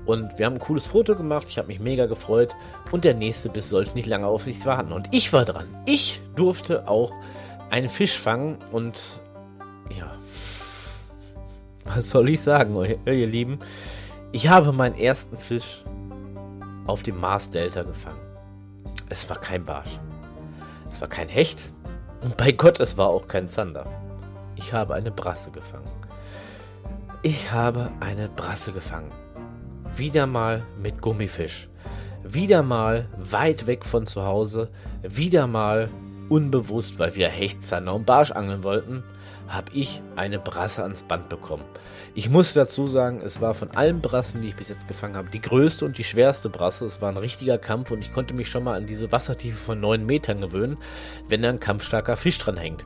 Und 0.05 0.37
wir 0.39 0.45
haben 0.45 0.53
ein 0.53 0.59
cooles 0.59 0.85
Foto 0.85 1.15
gemacht. 1.15 1.47
Ich 1.49 1.57
habe 1.57 1.67
mich 1.67 1.79
mega 1.79 2.05
gefreut. 2.05 2.55
Und 2.91 3.03
der 3.03 3.13
nächste 3.13 3.49
Biss 3.49 3.69
sollte 3.69 3.93
nicht 3.93 4.07
lange 4.07 4.27
auf 4.27 4.43
sich 4.43 4.65
warten. 4.65 4.91
Und 4.91 5.13
ich 5.13 5.31
war 5.33 5.45
dran. 5.45 5.67
Ich 5.85 6.19
durfte 6.35 6.87
auch 6.87 7.11
einen 7.69 7.89
Fisch 7.89 8.17
fangen. 8.17 8.57
Und 8.71 9.19
ja, 9.89 10.11
was 11.87 12.09
soll 12.09 12.29
ich 12.29 12.41
sagen, 12.41 12.75
ihr 13.05 13.27
Lieben? 13.27 13.59
Ich 14.31 14.47
habe 14.49 14.71
meinen 14.71 14.95
ersten 14.95 15.37
Fisch 15.37 15.83
auf 16.85 17.03
dem 17.03 17.19
Mars 17.19 17.49
Delta 17.49 17.83
gefangen. 17.83 18.19
Es 19.09 19.29
war 19.29 19.39
kein 19.39 19.63
Barsch. 19.63 19.99
Es 20.89 21.01
war 21.01 21.07
kein 21.07 21.29
Hecht. 21.29 21.63
Und 22.21 22.37
bei 22.37 22.51
Gott, 22.51 22.79
es 22.79 22.97
war 22.97 23.07
auch 23.07 23.27
kein 23.27 23.47
Zander. 23.47 23.85
Ich 24.55 24.73
habe 24.73 24.95
eine 24.95 25.11
Brasse 25.11 25.51
gefangen. 25.51 25.89
Ich 27.23 27.51
habe 27.51 27.91
eine 27.99 28.29
Brasse 28.29 28.71
gefangen. 28.71 29.11
Wieder 29.95 30.27
mal 30.27 30.63
mit 30.81 31.01
Gummifisch. 31.01 31.69
Wieder 32.23 32.63
mal 32.63 33.07
weit 33.17 33.67
weg 33.67 33.85
von 33.85 34.05
zu 34.05 34.23
Hause. 34.25 34.69
Wieder 35.03 35.47
mal 35.47 35.89
unbewusst, 36.29 36.99
weil 36.99 37.15
wir 37.15 37.29
Hecht, 37.29 37.63
Zander 37.63 37.93
und 37.93 38.05
Barsch 38.05 38.31
angeln 38.31 38.63
wollten 38.63 39.03
habe 39.47 39.71
ich 39.73 40.01
eine 40.15 40.39
Brasse 40.39 40.83
ans 40.83 41.03
Band 41.03 41.29
bekommen. 41.29 41.63
Ich 42.13 42.29
muss 42.29 42.53
dazu 42.53 42.87
sagen, 42.87 43.21
es 43.21 43.41
war 43.41 43.53
von 43.53 43.71
allen 43.71 44.01
Brassen, 44.01 44.41
die 44.41 44.49
ich 44.49 44.55
bis 44.55 44.69
jetzt 44.69 44.87
gefangen 44.87 45.15
habe, 45.15 45.29
die 45.29 45.41
größte 45.41 45.85
und 45.85 45.97
die 45.97 46.03
schwerste 46.03 46.49
Brasse. 46.49 46.85
Es 46.85 47.01
war 47.01 47.09
ein 47.09 47.17
richtiger 47.17 47.57
Kampf 47.57 47.91
und 47.91 48.01
ich 48.01 48.11
konnte 48.11 48.33
mich 48.33 48.49
schon 48.49 48.63
mal 48.63 48.75
an 48.75 48.87
diese 48.87 49.11
Wassertiefe 49.11 49.57
von 49.57 49.79
9 49.79 50.05
Metern 50.05 50.41
gewöhnen, 50.41 50.77
wenn 51.27 51.41
da 51.41 51.49
ein 51.49 51.59
kampfstarker 51.59 52.17
Fisch 52.17 52.37
dran 52.37 52.57
hängt. 52.57 52.85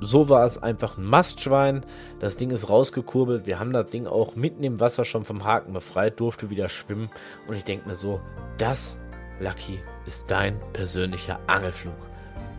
So 0.00 0.28
war 0.28 0.46
es 0.46 0.62
einfach 0.62 0.96
ein 0.96 1.04
Mastschwein. 1.04 1.84
Das 2.20 2.36
Ding 2.36 2.50
ist 2.50 2.68
rausgekurbelt. 2.68 3.46
Wir 3.46 3.58
haben 3.58 3.72
das 3.72 3.86
Ding 3.86 4.06
auch 4.06 4.36
mitten 4.36 4.62
im 4.62 4.78
Wasser 4.78 5.04
schon 5.04 5.24
vom 5.24 5.44
Haken 5.44 5.72
befreit, 5.72 6.20
durfte 6.20 6.50
wieder 6.50 6.68
schwimmen. 6.68 7.10
Und 7.48 7.56
ich 7.56 7.64
denke 7.64 7.88
mir 7.88 7.96
so, 7.96 8.20
das, 8.58 8.96
Lucky, 9.40 9.80
ist 10.06 10.30
dein 10.30 10.60
persönlicher 10.72 11.40
Angelflug. 11.48 11.96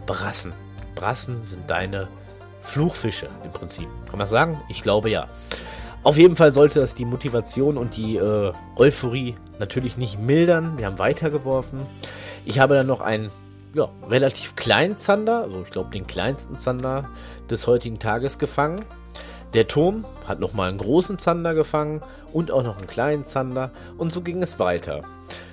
Brassen. 0.06 0.52
Brassen 0.96 1.42
sind 1.42 1.70
deine 1.70 2.10
Fluchfische 2.70 3.30
im 3.44 3.52
Prinzip. 3.52 3.88
Kann 4.06 4.14
man 4.14 4.20
das 4.22 4.30
sagen? 4.30 4.62
Ich 4.70 4.82
glaube 4.82 5.10
ja. 5.10 5.28
Auf 6.04 6.18
jeden 6.18 6.36
Fall 6.36 6.52
sollte 6.52 6.80
das 6.80 6.96
die 6.96 7.04
Motivation 7.04 7.78
und 7.78 7.98
die 7.98 8.16
äh, 8.16 8.54
Euphorie 8.78 9.36
natürlich 9.60 9.98
nicht 9.98 10.20
mildern. 10.20 10.78
Wir 10.78 10.86
haben 10.86 11.00
weitergeworfen. 11.00 11.82
Ich 12.46 12.60
habe 12.60 12.76
dann 12.76 12.88
noch 12.88 13.02
einen 13.02 13.32
ja, 13.74 13.90
relativ 14.10 14.56
kleinen 14.56 14.98
Zander, 14.98 15.44
also 15.44 15.62
ich 15.64 15.72
glaube 15.72 15.92
den 15.92 16.08
kleinsten 16.08 16.56
Zander 16.56 17.10
des 17.50 17.68
heutigen 17.68 18.00
Tages 18.00 18.40
gefangen. 18.40 18.86
Der 19.54 19.68
Turm 19.68 20.06
hat 20.28 20.40
nochmal 20.40 20.70
einen 20.70 20.78
großen 20.78 21.18
Zander 21.18 21.54
gefangen 21.54 22.02
und 22.32 22.52
auch 22.52 22.64
noch 22.64 22.78
einen 22.78 22.88
kleinen 22.88 23.26
Zander 23.26 23.72
und 23.98 24.12
so 24.12 24.22
ging 24.22 24.42
es 24.42 24.60
weiter. 24.60 25.04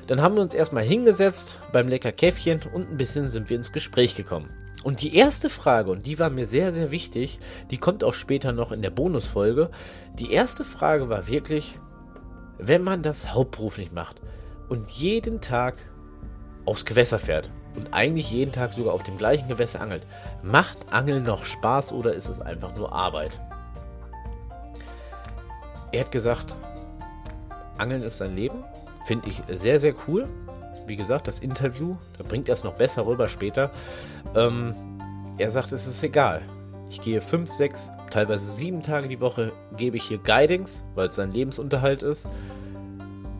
Dann 0.06 0.22
haben 0.22 0.36
wir 0.36 0.42
uns 0.42 0.54
erstmal 0.54 0.84
hingesetzt 0.84 1.58
beim 1.72 1.88
lecker 1.88 2.12
Käffchen 2.12 2.60
und 2.72 2.90
ein 2.90 2.96
bisschen 2.96 3.28
sind 3.28 3.50
wir 3.50 3.56
ins 3.56 3.72
Gespräch 3.72 4.14
gekommen. 4.14 4.48
Und 4.86 5.02
die 5.02 5.16
erste 5.16 5.50
Frage, 5.50 5.90
und 5.90 6.06
die 6.06 6.20
war 6.20 6.30
mir 6.30 6.46
sehr, 6.46 6.72
sehr 6.72 6.92
wichtig, 6.92 7.40
die 7.72 7.76
kommt 7.76 8.04
auch 8.04 8.14
später 8.14 8.52
noch 8.52 8.70
in 8.70 8.82
der 8.82 8.90
Bonusfolge. 8.90 9.68
Die 10.14 10.30
erste 10.30 10.62
Frage 10.62 11.08
war 11.08 11.26
wirklich, 11.26 11.76
wenn 12.58 12.84
man 12.84 13.02
das 13.02 13.34
hauptberuflich 13.34 13.90
macht 13.90 14.20
und 14.68 14.88
jeden 14.88 15.40
Tag 15.40 15.74
aufs 16.66 16.84
Gewässer 16.84 17.18
fährt 17.18 17.50
und 17.74 17.94
eigentlich 17.94 18.30
jeden 18.30 18.52
Tag 18.52 18.74
sogar 18.74 18.94
auf 18.94 19.02
dem 19.02 19.18
gleichen 19.18 19.48
Gewässer 19.48 19.80
angelt, 19.80 20.06
macht 20.44 20.78
Angeln 20.88 21.24
noch 21.24 21.44
Spaß 21.44 21.90
oder 21.90 22.14
ist 22.14 22.28
es 22.28 22.40
einfach 22.40 22.76
nur 22.76 22.92
Arbeit? 22.92 23.40
Er 25.90 26.04
hat 26.04 26.12
gesagt, 26.12 26.54
Angeln 27.76 28.04
ist 28.04 28.18
sein 28.18 28.36
Leben. 28.36 28.62
Finde 29.04 29.30
ich 29.30 29.42
sehr, 29.48 29.80
sehr 29.80 29.94
cool 30.06 30.28
wie 30.86 30.96
gesagt, 30.96 31.28
das 31.28 31.38
Interview, 31.38 31.96
da 32.18 32.24
bringt 32.24 32.48
er 32.48 32.54
es 32.54 32.64
noch 32.64 32.74
besser 32.74 33.06
rüber 33.06 33.28
später. 33.28 33.70
Ähm, 34.34 34.74
er 35.38 35.50
sagt, 35.50 35.72
es 35.72 35.86
ist 35.86 36.02
egal. 36.02 36.42
Ich 36.88 37.00
gehe 37.00 37.20
fünf, 37.20 37.52
sechs, 37.52 37.90
teilweise 38.10 38.50
sieben 38.50 38.82
Tage 38.82 39.08
die 39.08 39.20
Woche, 39.20 39.52
gebe 39.76 39.96
ich 39.96 40.04
hier 40.04 40.18
Guidings, 40.18 40.84
weil 40.94 41.08
es 41.08 41.16
sein 41.16 41.32
Lebensunterhalt 41.32 42.02
ist. 42.02 42.28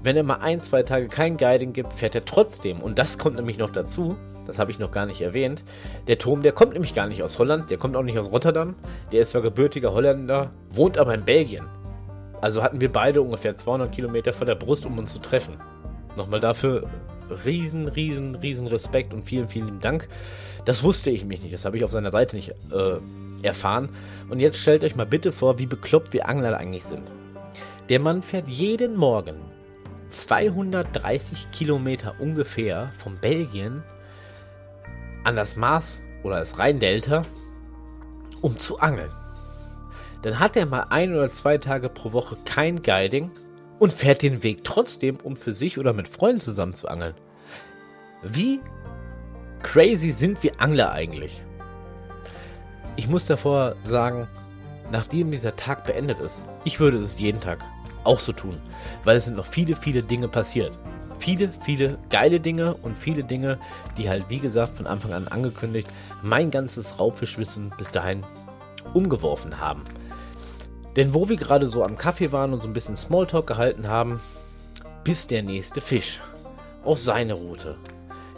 Wenn 0.03 0.17
er 0.17 0.23
mal 0.23 0.37
ein, 0.37 0.61
zwei 0.61 0.83
Tage 0.83 1.09
kein 1.09 1.37
Guiding 1.37 1.73
gibt, 1.73 1.95
fährt 1.95 2.15
er 2.15 2.25
trotzdem. 2.25 2.81
Und 2.81 2.99
das 2.99 3.19
kommt 3.19 3.37
nämlich 3.37 3.59
noch 3.59 3.71
dazu. 3.71 4.17
Das 4.47 4.59
habe 4.59 4.71
ich 4.71 4.79
noch 4.79 4.93
gar 4.93 5.07
nicht 5.07 5.21
erwähnt. 5.21 5.65
Der 6.07 6.19
Turm, 6.19 6.43
der 6.43 6.53
kommt 6.53 6.73
nämlich 6.73 6.95
gar 6.95 7.09
nicht 7.09 7.23
aus 7.23 7.39
Holland, 7.39 7.71
der 7.71 7.79
kommt 7.79 7.97
auch 7.97 8.03
nicht 8.03 8.19
aus 8.19 8.31
Rotterdam. 8.31 8.77
Der 9.11 9.23
ist 9.23 9.33
zwar 9.33 9.43
gebürtiger 9.43 9.93
Holländer, 9.93 10.51
wohnt 10.71 10.99
aber 10.99 11.15
in 11.15 11.25
Belgien. 11.25 11.67
Also 12.41 12.63
hatten 12.63 12.81
wir 12.81 12.93
beide 12.93 13.23
ungefähr 13.23 13.57
200 13.57 13.91
Kilometer 13.91 14.33
vor 14.33 14.47
der 14.47 14.55
Brust, 14.55 14.87
um 14.87 14.99
uns 14.99 15.13
zu 15.13 15.21
treffen. 15.21 15.57
Nochmal 16.17 16.41
dafür 16.41 16.85
riesen, 17.31 17.89
riesen, 17.89 18.35
riesen 18.35 18.67
Respekt 18.67 19.13
und 19.13 19.25
vielen, 19.25 19.49
vielen 19.49 19.81
Dank. 19.81 20.09
Das 20.65 20.83
wusste 20.83 21.11
ich 21.11 21.25
mich 21.25 21.43
nicht, 21.43 21.55
das 21.55 21.65
habe 21.65 21.77
ich 21.77 21.85
auf 21.85 21.93
seiner 21.93 22.11
Seite 22.11 22.37
nicht 22.37 22.51
äh, 22.73 22.99
erfahren. 23.43 23.91
Und 24.29 24.41
jetzt 24.41 24.59
stellt 24.59 24.85
euch 24.85 24.97
mal 24.97 25.07
bitte 25.07 25.33
vor, 25.33 25.59
wie 25.59 25.67
bekloppt 25.67 26.13
wir 26.13 26.29
Angler 26.29 26.57
eigentlich 26.57 26.85
sind. 26.85 27.11
Der 27.89 28.01
Mann 28.01 28.23
fährt 28.23 28.49
jeden 28.49 28.97
Morgen 28.97 29.37
230 30.09 31.51
Kilometer 31.53 32.15
ungefähr 32.19 32.91
von 32.99 33.17
Belgien 33.21 33.83
an 35.25 35.37
das 35.37 35.57
Mars 35.57 36.03
oder 36.23 36.39
das 36.39 36.59
Rheindelta, 36.59 37.25
um 38.41 38.59
zu 38.59 38.79
angeln. 38.79 39.11
Dann 40.23 40.41
hat 40.41 40.57
er 40.57 40.67
mal 40.67 40.87
ein 40.91 41.13
oder 41.13 41.29
zwei 41.29 41.59
Tage 41.59 41.89
pro 41.89 42.13
Woche 42.13 42.37
kein 42.45 42.83
Guiding 42.83 43.31
und 43.79 43.93
fährt 43.93 44.23
den 44.23 44.43
Weg 44.43 44.65
trotzdem, 44.65 45.19
um 45.23 45.37
für 45.37 45.53
sich 45.53 45.79
oder 45.79 45.93
mit 45.93 46.09
Freunden 46.09 46.41
zusammen 46.41 46.75
zu 46.75 46.89
angeln. 46.89 47.15
Wie 48.23 48.61
crazy 49.63 50.11
sind 50.11 50.43
wir 50.43 50.61
Angler 50.61 50.93
eigentlich? 50.93 51.43
Ich 52.97 53.09
muss 53.09 53.27
davor 53.27 53.77
sagen, 53.85 54.27
nachdem 54.91 55.31
dieser 55.31 55.57
Tag 55.57 55.85
beendet 55.85 56.19
ist, 56.19 56.43
ich 56.65 56.81
würde 56.81 56.99
es 56.99 57.19
jeden 57.19 57.41
Tag 57.41 57.59
auch 58.05 58.21
so 58.21 58.33
tun, 58.33 58.59
weil 59.05 59.17
es 59.17 59.27
sind 59.27 59.37
noch 59.37 59.47
viele, 59.47 59.77
viele 59.77 60.03
Dinge 60.03 60.29
passiert. 60.29 60.79
Viele, 61.19 61.51
viele 61.65 61.99
geile 62.11 62.41
Dinge 62.41 62.75
und 62.75 62.99
viele 62.99 63.25
Dinge, 63.25 63.59
die 63.97 64.09
halt, 64.09 64.27
wie 64.29 64.39
gesagt, 64.39 64.77
von 64.77 64.87
Anfang 64.87 65.13
an 65.13 65.29
angekündigt, 65.29 65.89
mein 66.23 66.51
ganzes 66.51 66.99
Raubfischwissen 66.99 67.73
bis 67.79 67.91
dahin 67.91 68.23
umgeworfen 68.93 69.59
haben. 69.59 69.85
Denn 70.97 71.13
wo 71.13 71.29
wir 71.29 71.37
gerade 71.37 71.67
so 71.67 71.85
am 71.85 71.99
Kaffee 71.99 72.33
waren 72.33 72.53
und 72.53 72.63
so 72.63 72.69
ein 72.69 72.73
bisschen 72.73 72.97
Smalltalk 72.97 73.47
gehalten 73.47 73.89
haben, 73.89 74.21
bis 75.05 75.27
der 75.27 75.43
nächste 75.43 75.81
Fisch 75.81 76.21
auf 76.85 76.99
seine 76.99 77.35
Route. 77.35 77.77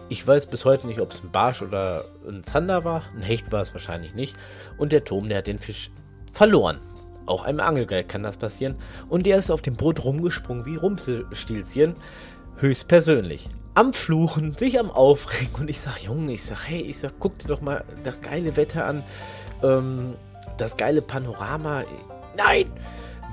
Ich 0.08 0.26
weiß 0.26 0.46
bis 0.46 0.64
heute 0.64 0.86
nicht, 0.86 1.00
ob 1.00 1.12
es 1.12 1.22
ein 1.22 1.30
Barsch 1.30 1.62
oder 1.62 2.04
ein 2.26 2.42
Zander 2.42 2.82
war. 2.84 3.02
Ein 3.14 3.22
Hecht 3.22 3.52
war 3.52 3.60
es 3.60 3.74
wahrscheinlich 3.74 4.14
nicht. 4.14 4.36
Und 4.78 4.90
der 4.90 5.04
Tom, 5.04 5.28
der 5.28 5.38
hat 5.38 5.46
den 5.46 5.58
Fisch 5.58 5.90
verloren. 6.32 6.78
Auch 7.26 7.44
einem 7.44 7.60
Angelgeist 7.60 8.08
kann 8.08 8.22
das 8.22 8.38
passieren. 8.38 8.76
Und 9.10 9.26
der 9.26 9.36
ist 9.36 9.50
auf 9.50 9.60
dem 9.60 9.76
Boot 9.76 10.02
rumgesprungen 10.04 10.64
wie 10.64 10.76
Rumpelstilzchen. 10.76 11.94
Höchstpersönlich. 12.56 13.48
Am 13.74 13.92
Fluchen, 13.92 14.56
sich 14.56 14.80
am 14.80 14.90
Aufregen. 14.90 15.54
Und 15.60 15.68
ich 15.68 15.80
sag, 15.80 15.98
Junge, 15.98 16.32
ich 16.32 16.44
sag, 16.44 16.66
hey, 16.66 16.80
ich 16.80 16.98
sag, 16.98 17.12
guck 17.20 17.38
dir 17.38 17.48
doch 17.48 17.60
mal 17.60 17.84
das 18.02 18.22
geile 18.22 18.56
Wetter 18.56 18.86
an. 18.86 19.04
Ähm, 19.62 20.14
das 20.56 20.78
geile 20.78 21.02
Panorama 21.02 21.84
nein, 22.38 22.72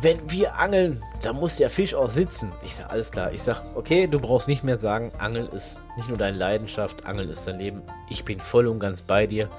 wenn 0.02 0.30
wir 0.30 0.58
angeln, 0.58 1.02
dann 1.22 1.38
muss 1.38 1.56
der 1.56 1.70
Fisch 1.70 1.96
auch 1.96 2.10
sitzen. 2.10 2.52
Ich 2.64 2.76
sag, 2.76 2.92
alles 2.92 3.12
klar. 3.12 3.32
Ich 3.32 3.42
sag, 3.42 3.64
okay, 3.76 4.08
du 4.08 4.20
brauchst 4.20 4.50
nicht 4.50 4.64
mehr 4.64 4.78
sagen, 4.78 5.12
Angeln 5.18 5.48
ist 5.48 5.80
nicht 5.96 6.10
nur 6.10 6.18
deine 6.18 6.38
Leidenschaft, 6.38 7.06
Angeln 7.06 7.30
ist 7.30 7.48
dein 7.48 7.60
Leben. 7.60 7.82
Ich 8.10 8.26
bin 8.26 8.42
voll 8.42 8.68
und 8.68 8.80
ganz 8.80 9.04
bei 9.04 9.26
dir. 9.26 9.50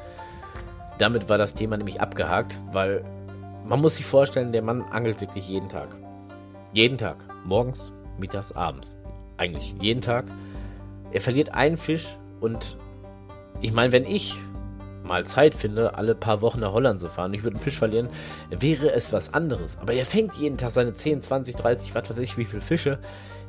Damit 0.99 1.29
war 1.29 1.39
das 1.39 1.55
Thema 1.55 1.77
nämlich 1.77 2.01
abgehakt, 2.01 2.59
weil 2.73 3.05
man 3.67 3.81
muss 3.81 3.97
sich 3.97 4.07
vorstellen, 4.07 4.53
der 4.53 4.63
Mann 4.63 4.83
angelt 4.83 5.21
wirklich 5.21 5.49
jeden 5.49 5.69
Tag. 5.69 5.97
Jeden 6.73 6.99
Tag. 6.99 7.17
Morgens, 7.45 7.93
mittags, 8.19 8.53
abends. 8.53 8.95
Eigentlich 9.39 9.75
jeden 9.81 10.03
Tag. 10.03 10.27
Er 11.13 11.21
verliert 11.21 11.55
einen 11.55 11.79
Fisch 11.79 12.07
und 12.41 12.77
ich 13.61 13.73
meine, 13.73 13.93
wenn 13.93 14.05
ich 14.05 14.37
mal 15.07 15.25
Zeit 15.25 15.55
finde, 15.55 15.95
alle 15.97 16.15
paar 16.15 16.41
Wochen 16.41 16.61
nach 16.61 16.73
Holland 16.73 17.01
zu 17.01 17.09
fahren, 17.09 17.33
ich 17.35 17.43
würde 17.43 17.57
einen 17.57 17.65
Fisch 17.65 17.79
verlieren, 17.79 18.09
wäre 18.51 18.93
es 18.93 19.13
was 19.13 19.33
anderes. 19.33 19.79
Aber 19.81 19.93
er 19.93 20.07
fängt 20.07 20.35
jeden 20.35 20.59
Tag 20.59 20.71
seine 20.71 20.93
10, 20.93 21.23
20, 21.23 21.57
30, 21.57 21.95
was 21.95 22.11
weiß 22.11 22.19
ich, 22.19 22.37
wie 22.37 22.45
viele 22.45 22.63
Fische. 22.63 22.99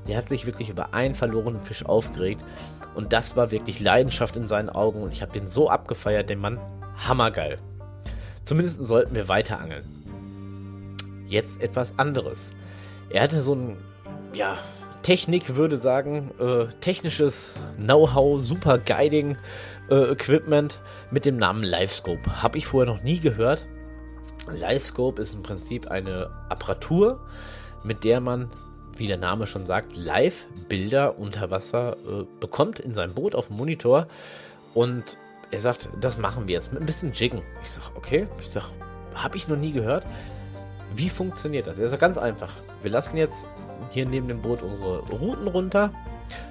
Der 0.08 0.18
hat 0.18 0.30
sich 0.30 0.46
wirklich 0.46 0.70
über 0.70 0.94
einen 0.94 1.16
verlorenen 1.16 1.62
Fisch 1.62 1.86
aufgeregt. 1.86 2.44
Und 2.96 3.14
das 3.14 3.36
war 3.36 3.52
wirklich 3.52 3.80
Leidenschaft 3.80 4.38
in 4.38 4.48
seinen 4.48 4.70
Augen. 4.70 5.02
Und 5.02 5.12
ich 5.12 5.22
habe 5.22 5.34
den 5.34 5.48
so 5.48 5.70
abgefeiert, 5.70 6.30
den 6.30 6.40
Mann. 6.40 6.60
Hammergeil. 7.08 7.60
Zumindest 8.44 8.86
sollten 8.86 9.14
wir 9.14 9.28
weiter 9.28 9.60
angeln. 9.60 9.84
Jetzt 11.28 11.62
etwas 11.62 12.00
anderes. 12.00 12.52
Er 13.10 13.22
hatte 13.24 13.42
so 13.42 13.54
ein, 13.54 13.78
ja, 14.34 14.58
Technik 15.04 15.56
würde 15.56 15.78
sagen, 15.78 16.32
äh, 16.40 16.66
technisches 16.82 17.54
Know-how, 17.78 18.42
super 18.42 18.78
Guiding, 18.78 19.38
äh, 19.90 20.12
Equipment 20.12 20.80
mit 21.12 21.26
dem 21.26 21.38
Namen 21.38 21.64
Livescope. 21.64 22.44
Habe 22.44 22.58
ich 22.58 22.68
vorher 22.68 22.92
noch 22.92 23.04
nie 23.04 23.20
gehört. 23.20 23.68
Livescope 24.50 25.22
ist 25.22 25.34
im 25.34 25.44
Prinzip 25.44 25.90
eine 25.90 26.30
Apparatur, 26.50 27.20
mit 27.84 28.04
der 28.04 28.22
man, 28.22 28.50
wie 28.96 29.08
der 29.08 29.18
Name 29.18 29.48
schon 29.48 29.66
sagt, 29.66 29.96
Live-Bilder 29.96 31.20
unter 31.20 31.52
Wasser 31.52 31.98
äh, 32.08 32.26
bekommt 32.40 32.80
in 32.80 32.94
seinem 32.94 33.14
Boot 33.14 33.36
auf 33.36 33.48
dem 33.48 33.58
Monitor. 33.58 34.08
Und 34.74 35.18
er 35.52 35.62
sagt, 35.62 35.90
das 36.00 36.18
machen 36.18 36.48
wir 36.48 36.54
jetzt 36.54 36.72
mit 36.72 36.82
ein 36.82 36.86
bisschen 36.86 37.14
Jiggen. 37.14 37.42
Ich 37.64 37.72
sage, 37.72 37.88
okay. 37.96 38.28
Ich 38.40 38.50
sage, 38.50 38.68
habe 39.16 39.38
ich 39.38 39.48
noch 39.48 39.58
nie 39.58 39.72
gehört. 39.72 40.06
Wie 40.96 41.10
funktioniert 41.10 41.68
das? 41.68 41.78
Das 41.78 41.92
ist 41.92 42.00
ganz 42.00 42.18
einfach. 42.18 42.52
Wir 42.82 42.92
lassen 42.92 43.18
jetzt 43.18 43.48
hier 43.92 44.06
neben 44.06 44.28
dem 44.28 44.42
Boot 44.42 44.62
unsere 44.62 45.00
Routen 45.10 45.48
runter. 45.48 45.92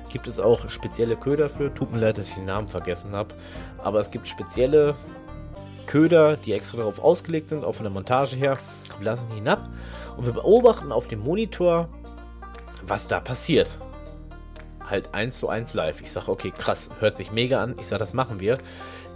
Gibt 0.08 0.28
es 0.28 0.40
auch 0.40 0.68
spezielle 0.70 1.16
Köder 1.16 1.48
für. 1.48 1.72
Tut 1.72 1.92
mir 1.92 1.98
leid, 1.98 2.18
dass 2.18 2.28
ich 2.28 2.34
den 2.34 2.46
Namen 2.46 2.68
vergessen 2.68 3.12
habe. 3.12 3.34
Aber 3.78 4.00
es 4.00 4.10
gibt 4.10 4.28
spezielle 4.28 4.94
Köder, 5.86 6.36
die 6.36 6.52
extra 6.52 6.78
darauf 6.78 6.98
ausgelegt 6.98 7.48
sind, 7.48 7.64
auch 7.64 7.74
von 7.74 7.84
der 7.84 7.92
Montage 7.92 8.36
her. 8.36 8.58
Wir 8.98 9.04
lassen 9.04 9.28
ihn 9.30 9.36
hinab 9.36 9.68
und 10.16 10.26
wir 10.26 10.32
beobachten 10.32 10.92
auf 10.92 11.06
dem 11.06 11.20
Monitor, 11.20 11.88
was 12.86 13.08
da 13.08 13.20
passiert. 13.20 13.78
Halt 14.88 15.14
eins 15.14 15.38
zu 15.38 15.48
eins 15.48 15.74
live. 15.74 16.00
Ich 16.00 16.12
sage, 16.12 16.30
okay, 16.30 16.52
krass, 16.56 16.90
hört 17.00 17.16
sich 17.16 17.32
mega 17.32 17.62
an. 17.62 17.74
Ich 17.80 17.88
sage, 17.88 17.98
das 17.98 18.14
machen 18.14 18.40
wir. 18.40 18.58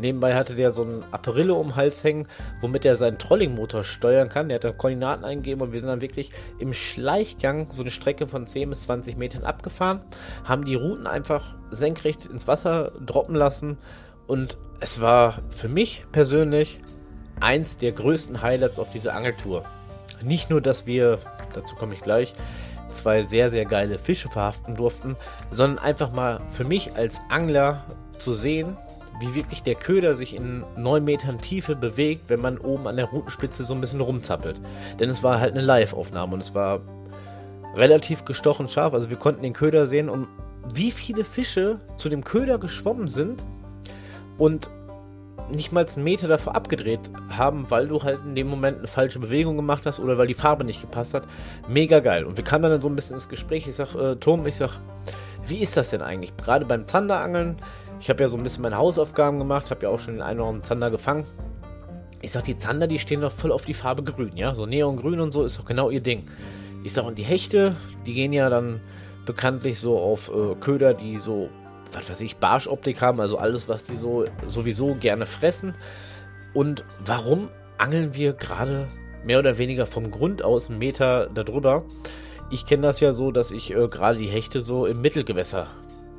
Nebenbei 0.00 0.34
hatte 0.34 0.54
der 0.54 0.70
so 0.70 0.82
ein 0.82 1.04
Apparillo 1.10 1.58
um 1.58 1.68
den 1.68 1.76
Hals 1.76 2.02
hängen, 2.02 2.26
womit 2.60 2.84
er 2.84 2.96
seinen 2.96 3.18
Trollingmotor 3.18 3.84
steuern 3.84 4.28
kann. 4.28 4.48
Der 4.48 4.56
hat 4.56 4.64
dann 4.64 4.78
Koordinaten 4.78 5.24
eingegeben 5.24 5.62
und 5.62 5.72
wir 5.72 5.80
sind 5.80 5.88
dann 5.88 6.00
wirklich 6.00 6.30
im 6.58 6.72
Schleichgang 6.72 7.68
so 7.70 7.82
eine 7.82 7.90
Strecke 7.90 8.26
von 8.26 8.46
10 8.46 8.70
bis 8.70 8.82
20 8.82 9.16
Metern 9.16 9.44
abgefahren, 9.44 10.00
haben 10.44 10.64
die 10.64 10.74
Routen 10.74 11.06
einfach 11.06 11.56
senkrecht 11.70 12.26
ins 12.26 12.48
Wasser 12.48 12.92
droppen 13.04 13.34
lassen 13.34 13.78
und 14.26 14.58
es 14.80 15.00
war 15.00 15.42
für 15.50 15.68
mich 15.68 16.04
persönlich 16.12 16.80
eins 17.40 17.78
der 17.78 17.92
größten 17.92 18.42
Highlights 18.42 18.78
auf 18.78 18.90
dieser 18.90 19.14
Angeltour. 19.14 19.64
Nicht 20.22 20.50
nur, 20.50 20.60
dass 20.60 20.86
wir, 20.86 21.18
dazu 21.52 21.76
komme 21.76 21.94
ich 21.94 22.00
gleich, 22.00 22.34
zwei 22.92 23.22
sehr, 23.22 23.50
sehr 23.50 23.64
geile 23.64 23.98
Fische 23.98 24.28
verhaften 24.28 24.74
durften, 24.74 25.16
sondern 25.50 25.78
einfach 25.84 26.12
mal 26.12 26.40
für 26.48 26.64
mich 26.64 26.96
als 26.96 27.20
Angler 27.28 27.84
zu 28.18 28.34
sehen, 28.34 28.76
wie 29.20 29.35
wirklich 29.35 29.62
der 29.62 29.74
Köder 29.74 30.14
sich 30.14 30.35
in 30.35 30.64
9 30.76 31.04
Metern 31.04 31.38
Tiefe 31.38 31.76
bewegt, 31.76 32.24
wenn 32.28 32.40
man 32.40 32.59
oben 32.59 32.87
an 32.87 32.96
der 32.96 33.06
Rutenspitze 33.06 33.64
so 33.64 33.74
ein 33.74 33.80
bisschen 33.80 34.00
rumzappelt. 34.00 34.61
Denn 34.98 35.11
es 35.11 35.22
war 35.22 35.40
halt 35.40 35.52
eine 35.52 35.61
Live-Aufnahme 35.61 36.35
und 36.35 36.40
es 36.40 36.54
war 36.54 36.80
relativ 37.74 38.24
gestochen 38.24 38.68
scharf. 38.68 38.94
Also 38.94 39.11
wir 39.11 39.16
konnten 39.16 39.42
den 39.42 39.52
Köder 39.52 39.87
sehen 39.87 40.09
und 40.09 40.26
wie 40.72 40.90
viele 40.90 41.24
Fische 41.24 41.80
zu 41.98 42.09
dem 42.09 42.24
Köder 42.24 42.59
geschwommen 42.59 43.09
sind 43.09 43.44
und 44.38 44.70
nicht 45.50 45.72
mal 45.72 45.85
einen 45.85 46.04
Meter 46.04 46.28
davor 46.28 46.54
abgedreht 46.54 47.00
haben, 47.37 47.66
weil 47.70 47.88
du 47.88 48.02
halt 48.02 48.20
in 48.24 48.35
dem 48.35 48.48
Moment 48.48 48.78
eine 48.78 48.87
falsche 48.87 49.18
Bewegung 49.18 49.56
gemacht 49.56 49.85
hast 49.87 49.98
oder 49.98 50.16
weil 50.16 50.26
die 50.26 50.35
Farbe 50.35 50.64
nicht 50.64 50.80
gepasst 50.80 51.14
hat. 51.14 51.24
Mega 51.68 52.00
geil. 52.00 52.24
Und 52.24 52.37
wir 52.37 52.44
kamen 52.44 52.70
dann 52.70 52.80
so 52.80 52.88
ein 52.88 52.96
bisschen 52.96 53.14
ins 53.14 53.28
Gespräch. 53.28 53.66
Ich 53.66 53.76
sag, 53.76 53.94
äh, 53.94 54.16
Tom, 54.16 54.46
ich 54.46 54.56
sag, 54.56 54.78
wie 55.46 55.59
ist 55.59 55.76
das 55.76 55.90
denn 55.90 56.02
eigentlich? 56.02 56.37
Gerade 56.37 56.64
beim 56.64 56.87
Zanderangeln, 56.87 57.56
ich 58.00 58.08
habe 58.08 58.22
ja 58.22 58.28
so 58.28 58.36
ein 58.36 58.42
bisschen 58.42 58.62
meine 58.62 58.78
Hausaufgaben 58.78 59.38
gemacht, 59.38 59.70
habe 59.70 59.82
ja 59.84 59.88
auch 59.90 60.00
schon 60.00 60.14
den 60.14 60.22
einen 60.22 60.40
oder 60.40 60.48
anderen 60.48 60.66
Zander 60.66 60.90
gefangen. 60.90 61.24
Ich 62.22 62.32
sag, 62.32 62.44
die 62.44 62.56
Zander, 62.56 62.86
die 62.86 62.98
stehen 62.98 63.20
doch 63.20 63.32
voll 63.32 63.52
auf 63.52 63.64
die 63.64 63.74
Farbe 63.74 64.02
grün, 64.02 64.36
ja? 64.36 64.54
So 64.54 64.66
Neongrün 64.66 65.20
und 65.20 65.32
so 65.32 65.44
ist 65.44 65.58
doch 65.58 65.64
genau 65.64 65.90
ihr 65.90 66.00
Ding. 66.00 66.26
Ich 66.82 66.92
sag, 66.92 67.04
und 67.04 67.16
die 67.16 67.24
Hechte, 67.24 67.76
die 68.06 68.14
gehen 68.14 68.32
ja 68.32 68.50
dann 68.50 68.80
bekanntlich 69.26 69.78
so 69.78 69.98
auf 69.98 70.30
äh, 70.30 70.54
Köder, 70.56 70.94
die 70.94 71.18
so 71.18 71.50
was 71.92 72.08
weiß 72.08 72.20
ich, 72.20 72.36
Barschoptik 72.36 73.02
haben, 73.02 73.20
also 73.20 73.38
alles, 73.38 73.68
was 73.68 73.82
die 73.82 73.96
so 73.96 74.24
sowieso 74.46 74.94
gerne 74.94 75.26
fressen. 75.26 75.74
Und 76.54 76.84
warum 77.04 77.48
angeln 77.78 78.14
wir 78.14 78.32
gerade 78.32 78.88
mehr 79.24 79.38
oder 79.38 79.58
weniger 79.58 79.86
vom 79.86 80.10
Grund 80.10 80.42
aus 80.42 80.68
einen 80.68 80.78
Meter 80.78 81.28
darüber? 81.32 81.84
Ich 82.50 82.66
kenne 82.66 82.82
das 82.82 83.00
ja 83.00 83.12
so, 83.12 83.30
dass 83.30 83.50
ich 83.50 83.74
äh, 83.74 83.88
gerade 83.88 84.18
die 84.18 84.28
Hechte 84.28 84.60
so 84.60 84.86
im 84.86 85.00
Mittelgewässer 85.00 85.66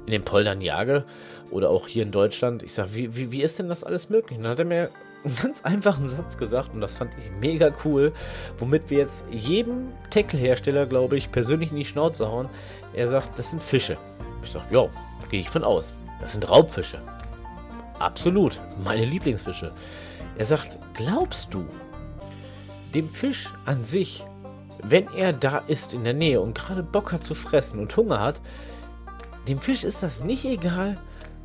in 0.06 0.12
den 0.12 0.24
Poldern 0.24 0.62
jage 0.62 1.04
oder 1.50 1.70
auch 1.70 1.88
hier 1.88 2.04
in 2.04 2.12
Deutschland. 2.12 2.64
Ich 2.64 2.74
sage, 2.74 2.94
wie, 2.94 3.16
wie, 3.16 3.32
wie 3.32 3.42
ist 3.42 3.60
denn 3.60 3.70
das 3.70 3.84
alles 3.84 4.10
möglich? 4.10 4.38
Und 4.38 4.44
dann 4.44 4.54
hat 4.54 4.60
er 4.60 4.66
mir 4.66 4.90
einen 5.24 5.36
ganz 5.36 5.64
einfachen 5.64 6.08
Satz 6.08 6.38
gesagt 6.38 6.74
und 6.74 6.82
das 6.82 6.96
fand 6.96 7.14
ich 7.18 7.32
mega 7.40 7.72
cool, 7.86 8.12
womit 8.58 8.90
wir 8.90 8.98
jetzt 9.00 9.26
jedem 9.30 9.90
Tackle-Hersteller, 10.10 10.86
glaube 10.88 11.18
ich, 11.18 11.32
persönlich 11.32 11.72
in 11.72 11.78
die 11.78 11.86
Schnauze 11.86 12.28
hauen. 12.28 12.50
Er 12.94 13.08
sagt, 13.08 13.38
das 13.38 13.52
sind 13.52 13.62
Fische. 13.62 13.98
Ich 14.44 14.52
sage, 14.52 14.66
ja, 14.72 14.88
Gehe 15.32 15.40
ich 15.40 15.50
von 15.50 15.64
aus. 15.64 15.94
Das 16.20 16.34
sind 16.34 16.48
Raubfische. 16.50 17.00
Absolut, 18.00 18.60
meine 18.84 19.06
Lieblingsfische. 19.06 19.72
Er 20.38 20.44
sagt, 20.44 20.78
glaubst 20.94 21.54
du, 21.54 21.66
dem 22.94 23.10
Fisch 23.10 23.48
an 23.64 23.86
sich, 23.86 24.26
wenn 24.84 25.08
er 25.16 25.32
da 25.32 25.60
ist 25.60 25.94
in 25.94 26.04
der 26.04 26.14
Nähe 26.14 26.42
und 26.42 26.58
gerade 26.58 26.84
Bock 26.84 27.14
hat 27.14 27.26
zu 27.26 27.34
fressen 27.34 27.80
und 27.80 27.96
Hunger 27.96 28.20
hat, 28.20 28.42
dem 29.48 29.60
Fisch 29.60 29.84
ist 29.84 30.04
das 30.04 30.22
nicht 30.22 30.46
egal, 30.46 30.98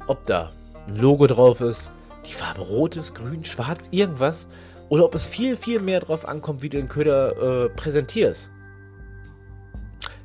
ob 0.07 0.25
da 0.27 0.53
ein 0.87 0.97
Logo 0.97 1.27
drauf 1.27 1.61
ist, 1.61 1.91
die 2.29 2.33
Farbe 2.33 2.61
rot 2.61 2.97
ist, 2.97 3.15
grün, 3.15 3.45
schwarz, 3.45 3.89
irgendwas, 3.91 4.49
oder 4.89 5.05
ob 5.05 5.15
es 5.15 5.27
viel, 5.27 5.57
viel 5.57 5.81
mehr 5.81 6.01
drauf 6.01 6.29
ankommt, 6.29 6.63
wie 6.63 6.69
du 6.69 6.77
den 6.77 6.89
Köder 6.89 7.65
äh, 7.65 7.69
präsentierst. 7.71 8.51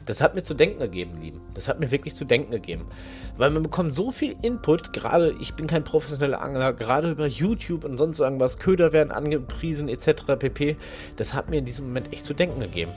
Das 0.06 0.20
hat 0.20 0.36
mir 0.36 0.44
zu 0.44 0.56
denken 0.56 0.80
gegeben, 0.80 1.22
Lieben. 1.22 1.42
Das 1.54 1.68
hat 1.68 1.80
mir 1.80 1.92
wirklich 1.92 2.16
zu 2.16 2.26
denken 2.26 2.52
gegeben. 2.52 2.86
Weil 3.38 3.52
man 3.52 3.64
bekommt 3.64 3.94
so 3.94 4.12
viel 4.12 4.36
Input, 4.42 4.94
gerade, 4.94 5.36
ich 5.40 5.54
bin 5.54 5.68
kein 5.68 5.84
professioneller 5.84 6.42
Angler, 6.42 6.74
gerade 6.74 7.12
über 7.12 7.28
YouTube 7.28 7.86
und 7.86 7.98
sonst 7.98 8.20
irgendwas, 8.20 8.58
Köder 8.60 8.94
werden 8.94 9.12
angepriesen, 9.12 9.88
etc. 9.88 10.36
pp. 10.38 10.76
Das 11.16 11.34
hat 11.34 11.50
mir 11.50 11.60
in 11.60 11.66
diesem 11.66 11.88
Moment 11.88 12.12
echt 12.12 12.26
zu 12.26 12.34
denken 12.34 12.60
gegeben. 12.60 12.92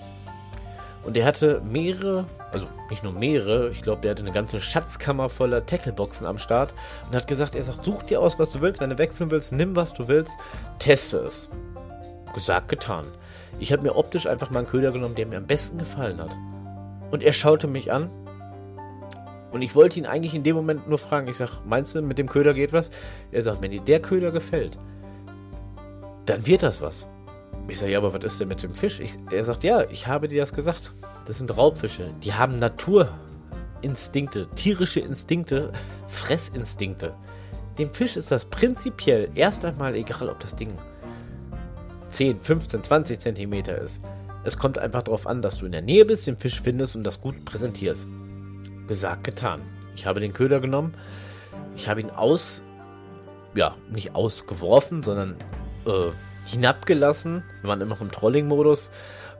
Und 1.04 1.16
er 1.16 1.26
hatte 1.26 1.60
mehrere, 1.64 2.24
also 2.50 2.66
nicht 2.88 3.04
nur 3.04 3.12
mehrere, 3.12 3.68
ich 3.70 3.82
glaube, 3.82 4.00
der 4.02 4.12
hatte 4.12 4.22
eine 4.22 4.32
ganze 4.32 4.60
Schatzkammer 4.60 5.28
voller 5.28 5.66
Tackleboxen 5.66 6.26
am 6.26 6.38
Start 6.38 6.74
und 7.06 7.14
hat 7.14 7.28
gesagt, 7.28 7.54
er 7.54 7.64
sagt, 7.64 7.84
such 7.84 8.04
dir 8.04 8.20
aus, 8.20 8.38
was 8.38 8.52
du 8.52 8.60
willst, 8.60 8.80
wenn 8.80 8.90
du 8.90 8.98
wechseln 8.98 9.30
willst, 9.30 9.52
nimm 9.52 9.76
was 9.76 9.92
du 9.92 10.08
willst, 10.08 10.32
teste 10.78 11.18
es. 11.18 11.48
Gesagt, 12.32 12.68
getan. 12.68 13.06
Ich 13.60 13.72
habe 13.72 13.82
mir 13.82 13.96
optisch 13.96 14.26
einfach 14.26 14.50
mal 14.50 14.60
einen 14.60 14.68
Köder 14.68 14.92
genommen, 14.92 15.14
der 15.14 15.26
mir 15.26 15.36
am 15.36 15.46
besten 15.46 15.78
gefallen 15.78 16.20
hat. 16.20 16.36
Und 17.10 17.22
er 17.22 17.32
schaute 17.32 17.66
mich 17.66 17.92
an. 17.92 18.10
Und 19.52 19.62
ich 19.62 19.76
wollte 19.76 20.00
ihn 20.00 20.06
eigentlich 20.06 20.34
in 20.34 20.42
dem 20.42 20.56
Moment 20.56 20.88
nur 20.88 20.98
fragen. 20.98 21.28
Ich 21.28 21.36
sag, 21.36 21.64
meinst 21.64 21.94
du, 21.94 22.02
mit 22.02 22.18
dem 22.18 22.28
Köder 22.28 22.54
geht 22.54 22.72
was? 22.72 22.90
Er 23.30 23.42
sagt, 23.42 23.62
wenn 23.62 23.70
dir 23.70 23.80
der 23.82 24.00
Köder 24.00 24.32
gefällt, 24.32 24.76
dann 26.26 26.46
wird 26.46 26.64
das 26.64 26.80
was. 26.80 27.06
Ich 27.66 27.78
sage, 27.78 27.92
ja, 27.92 27.98
aber 27.98 28.12
was 28.12 28.24
ist 28.24 28.40
denn 28.40 28.48
mit 28.48 28.62
dem 28.62 28.74
Fisch? 28.74 29.00
Ich, 29.00 29.16
er 29.30 29.44
sagt, 29.44 29.64
ja, 29.64 29.88
ich 29.90 30.06
habe 30.06 30.28
dir 30.28 30.40
das 30.40 30.52
gesagt. 30.52 30.92
Das 31.24 31.38
sind 31.38 31.56
Raubfische. 31.56 32.10
Die 32.22 32.34
haben 32.34 32.58
Naturinstinkte, 32.58 34.48
tierische 34.54 35.00
Instinkte, 35.00 35.72
Fressinstinkte. 36.06 37.14
Dem 37.78 37.92
Fisch 37.92 38.16
ist 38.16 38.30
das 38.30 38.44
prinzipiell 38.44 39.30
erst 39.34 39.64
einmal 39.64 39.94
egal, 39.94 40.28
ob 40.28 40.40
das 40.40 40.54
Ding 40.54 40.76
10, 42.10 42.40
15, 42.40 42.82
20 42.82 43.18
Zentimeter 43.18 43.78
ist. 43.78 44.02
Es 44.44 44.58
kommt 44.58 44.78
einfach 44.78 45.02
darauf 45.02 45.26
an, 45.26 45.40
dass 45.40 45.58
du 45.58 45.66
in 45.66 45.72
der 45.72 45.82
Nähe 45.82 46.04
bist, 46.04 46.26
den 46.26 46.36
Fisch 46.36 46.60
findest 46.60 46.94
und 46.96 47.02
das 47.02 47.20
gut 47.20 47.44
präsentierst. 47.46 48.06
Gesagt, 48.86 49.24
getan. 49.24 49.62
Ich 49.96 50.06
habe 50.06 50.20
den 50.20 50.34
Köder 50.34 50.60
genommen. 50.60 50.94
Ich 51.76 51.88
habe 51.88 52.00
ihn 52.00 52.10
aus, 52.10 52.62
ja, 53.54 53.74
nicht 53.90 54.14
ausgeworfen, 54.14 55.02
sondern 55.02 55.36
äh, 55.86 56.10
hinabgelassen. 56.44 57.42
Wir 57.60 57.68
waren 57.68 57.80
immer 57.80 57.94
noch 57.94 58.02
im 58.02 58.10
Trolling-Modus. 58.10 58.90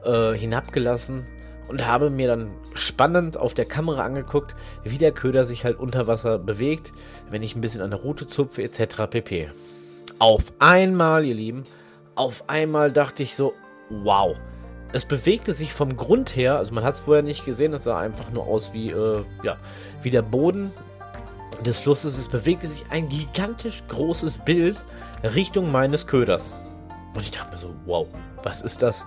Äh, 0.05 0.37
hinabgelassen 0.37 1.25
und 1.67 1.87
habe 1.87 2.11
mir 2.11 2.27
dann 2.27 2.51
spannend 2.75 3.37
auf 3.37 3.55
der 3.55 3.65
Kamera 3.65 4.05
angeguckt, 4.05 4.55
wie 4.83 4.99
der 4.99 5.11
Köder 5.11 5.45
sich 5.45 5.65
halt 5.65 5.79
unter 5.79 6.05
Wasser 6.05 6.37
bewegt, 6.37 6.93
wenn 7.31 7.41
ich 7.41 7.55
ein 7.55 7.61
bisschen 7.61 7.81
an 7.81 7.89
der 7.89 7.99
Route 8.01 8.27
zupfe, 8.27 8.61
etc. 8.61 9.07
pp. 9.09 9.49
Auf 10.19 10.53
einmal, 10.59 11.25
ihr 11.25 11.33
Lieben, 11.33 11.63
auf 12.13 12.47
einmal 12.49 12.91
dachte 12.91 13.23
ich 13.23 13.35
so, 13.35 13.53
wow, 13.89 14.37
es 14.93 15.05
bewegte 15.05 15.55
sich 15.55 15.73
vom 15.73 15.97
Grund 15.97 16.35
her, 16.35 16.57
also 16.57 16.75
man 16.75 16.83
hat 16.83 16.93
es 16.93 16.99
vorher 16.99 17.23
nicht 17.23 17.43
gesehen, 17.43 17.73
es 17.73 17.85
sah 17.85 17.97
einfach 17.97 18.29
nur 18.29 18.45
aus 18.45 18.73
wie, 18.73 18.91
äh, 18.91 19.23
ja, 19.41 19.57
wie 20.03 20.11
der 20.11 20.21
Boden 20.21 20.71
des 21.65 21.79
Flusses. 21.79 22.19
Es 22.19 22.27
bewegte 22.27 22.69
sich 22.69 22.85
ein 22.91 23.09
gigantisch 23.09 23.83
großes 23.87 24.37
Bild 24.45 24.83
Richtung 25.23 25.71
meines 25.71 26.05
Köders. 26.05 26.57
Und 27.15 27.23
ich 27.23 27.31
dachte 27.31 27.51
mir 27.51 27.57
so, 27.57 27.73
wow, 27.85 28.07
was 28.43 28.61
ist 28.61 28.81
das? 28.81 29.05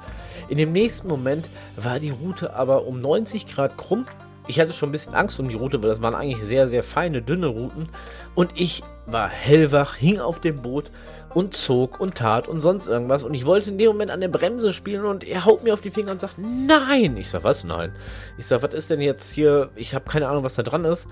In 0.49 0.57
dem 0.57 0.73
nächsten 0.73 1.09
Moment 1.09 1.51
war 1.77 2.01
die 2.01 2.11
Route 2.11 2.55
aber 2.55 2.87
um 2.87 3.01
90 3.01 3.47
Grad 3.47 3.77
krumm. 3.77 4.07
Ich 4.47 4.59
hatte 4.59 4.73
schon 4.73 4.89
ein 4.89 4.93
bisschen 4.93 5.15
Angst 5.15 5.39
um 5.41 5.49
die 5.49 5.55
Route, 5.55 5.83
weil 5.83 5.91
das 5.91 6.01
waren 6.01 6.15
eigentlich 6.15 6.43
sehr, 6.43 6.69
sehr 6.69 6.83
feine, 6.83 7.21
dünne 7.21 7.49
Routen. 7.49 7.91
Und 8.35 8.51
ich 8.55 8.83
war 9.05 9.29
hellwach, 9.29 9.95
hing 9.95 10.21
auf 10.21 10.41
dem 10.41 10.63
Boot 10.63 10.91
und 11.35 11.55
zog 11.55 12.01
und 12.01 12.15
tat 12.15 12.49
und 12.49 12.63
sonst 12.63 12.87
irgendwas. 12.87 13.25
Und 13.25 13.35
ich 13.35 13.45
wollte 13.45 13.71
in 13.71 13.77
dem 13.77 13.89
Moment 13.89 14.11
an 14.11 14.23
der 14.23 14.29
Bremse 14.29 14.73
spielen 14.73 15.05
und 15.05 15.23
er 15.23 15.45
haut 15.45 15.65
mir 15.65 15.75
auf 15.75 15.83
die 15.83 15.91
Finger 15.91 16.13
und 16.13 16.23
sagt, 16.23 16.37
nein. 16.39 17.19
Ich 17.19 17.29
sag, 17.29 17.45
was? 17.45 17.63
Nein. 17.63 17.93
Ich 18.39 18.47
sag, 18.47 18.63
was 18.63 18.73
ist 18.73 18.89
denn 18.89 19.03
jetzt 19.03 19.31
hier? 19.33 19.69
Ich 19.77 19.95
habe 19.95 20.09
keine 20.09 20.29
Ahnung, 20.29 20.45
was 20.45 20.55
da 20.55 20.63
dran 20.63 20.87
ist. 20.87 21.09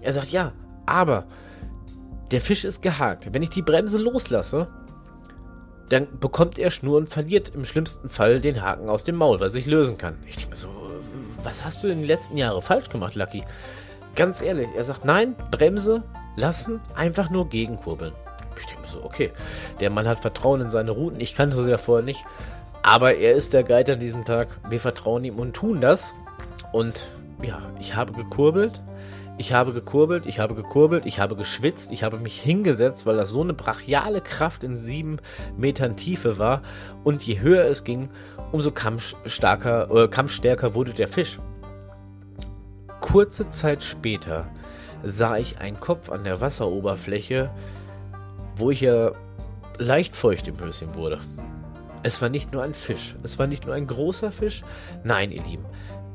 Er 0.00 0.14
sagt, 0.14 0.28
ja, 0.28 0.52
aber 0.86 1.26
der 2.30 2.40
Fisch 2.40 2.64
ist 2.64 2.80
gehakt. 2.80 3.32
Wenn 3.32 3.42
ich 3.42 3.50
die 3.50 3.62
Bremse 3.62 3.98
loslasse, 3.98 4.68
dann 5.90 6.06
bekommt 6.18 6.58
er 6.58 6.70
Schnur 6.70 6.96
und 6.96 7.08
verliert 7.08 7.52
im 7.54 7.64
schlimmsten 7.64 8.08
Fall 8.08 8.40
den 8.40 8.62
Haken 8.62 8.88
aus 8.88 9.04
dem 9.04 9.16
Maul, 9.16 9.40
weil 9.40 9.48
er 9.48 9.52
sich 9.52 9.66
lösen 9.66 9.98
kann. 9.98 10.16
Ich 10.26 10.36
denke 10.36 10.50
mir 10.50 10.56
so, 10.56 10.68
was 11.42 11.64
hast 11.64 11.82
du 11.82 11.88
in 11.88 11.98
den 11.98 12.06
letzten 12.06 12.36
Jahren 12.36 12.62
falsch 12.62 12.88
gemacht, 12.88 13.16
Lucky? 13.16 13.44
Ganz 14.14 14.40
ehrlich, 14.40 14.68
er 14.76 14.84
sagt, 14.84 15.04
nein, 15.04 15.34
Bremse 15.50 16.02
lassen, 16.36 16.80
einfach 16.94 17.30
nur 17.30 17.48
gegenkurbeln. 17.48 18.12
Ich 18.58 18.66
denke 18.66 18.82
mir 18.82 18.88
so, 18.88 19.02
okay, 19.02 19.32
der 19.80 19.90
Mann 19.90 20.06
hat 20.06 20.20
Vertrauen 20.20 20.60
in 20.60 20.70
seine 20.70 20.92
Routen. 20.92 21.20
Ich 21.20 21.34
kannte 21.34 21.60
sie 21.60 21.70
ja 21.70 21.78
vorher 21.78 22.04
nicht. 22.04 22.24
Aber 22.82 23.16
er 23.16 23.34
ist 23.34 23.52
der 23.52 23.64
Guide 23.64 23.94
an 23.94 24.00
diesem 24.00 24.24
Tag. 24.24 24.58
Wir 24.68 24.80
vertrauen 24.80 25.24
ihm 25.24 25.38
und 25.38 25.54
tun 25.54 25.80
das. 25.80 26.14
Und 26.72 27.08
ja, 27.42 27.60
ich 27.80 27.96
habe 27.96 28.12
gekurbelt. 28.12 28.80
Ich 29.40 29.54
habe 29.54 29.72
gekurbelt, 29.72 30.26
ich 30.26 30.38
habe 30.38 30.54
gekurbelt, 30.54 31.06
ich 31.06 31.18
habe 31.18 31.34
geschwitzt, 31.34 31.90
ich 31.90 32.02
habe 32.02 32.18
mich 32.18 32.38
hingesetzt, 32.38 33.06
weil 33.06 33.16
das 33.16 33.30
so 33.30 33.40
eine 33.40 33.54
brachiale 33.54 34.20
Kraft 34.20 34.62
in 34.62 34.76
sieben 34.76 35.16
Metern 35.56 35.96
Tiefe 35.96 36.36
war. 36.36 36.60
Und 37.04 37.22
je 37.22 37.40
höher 37.40 37.64
es 37.64 37.82
ging, 37.82 38.10
umso 38.52 38.70
kampfstarker, 38.70 39.90
äh, 39.90 40.08
kampfstärker 40.08 40.74
wurde 40.74 40.92
der 40.92 41.08
Fisch. 41.08 41.38
Kurze 43.00 43.48
Zeit 43.48 43.82
später 43.82 44.50
sah 45.02 45.38
ich 45.38 45.56
einen 45.56 45.80
Kopf 45.80 46.10
an 46.10 46.24
der 46.24 46.42
Wasseroberfläche, 46.42 47.48
wo 48.56 48.70
ich 48.70 48.82
ja 48.82 49.12
leicht 49.78 50.14
feucht 50.14 50.48
im 50.48 50.60
Höschen 50.60 50.94
wurde. 50.94 51.18
Es 52.02 52.20
war 52.20 52.28
nicht 52.28 52.52
nur 52.52 52.62
ein 52.62 52.74
Fisch, 52.74 53.16
es 53.22 53.38
war 53.38 53.46
nicht 53.46 53.64
nur 53.64 53.74
ein 53.74 53.86
großer 53.86 54.32
Fisch, 54.32 54.62
nein, 55.02 55.32
ihr 55.32 55.42
Lieben, 55.42 55.64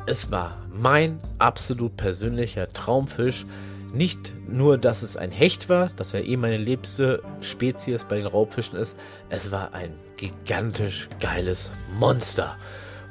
es 0.05 0.31
war 0.31 0.57
mein 0.71 1.19
absolut 1.39 1.97
persönlicher 1.97 2.71
Traumfisch. 2.71 3.45
Nicht 3.93 4.33
nur, 4.47 4.77
dass 4.77 5.03
es 5.03 5.15
ein 5.15 5.31
Hecht 5.31 5.69
war, 5.69 5.89
dass 5.95 6.13
er 6.13 6.25
eh 6.25 6.37
meine 6.37 6.57
liebste 6.57 7.23
Spezies 7.41 8.03
bei 8.03 8.17
den 8.17 8.27
Raubfischen 8.27 8.77
ist, 8.77 8.97
es 9.29 9.51
war 9.51 9.73
ein 9.73 9.93
gigantisch 10.17 11.09
geiles 11.19 11.71
Monster. 11.97 12.57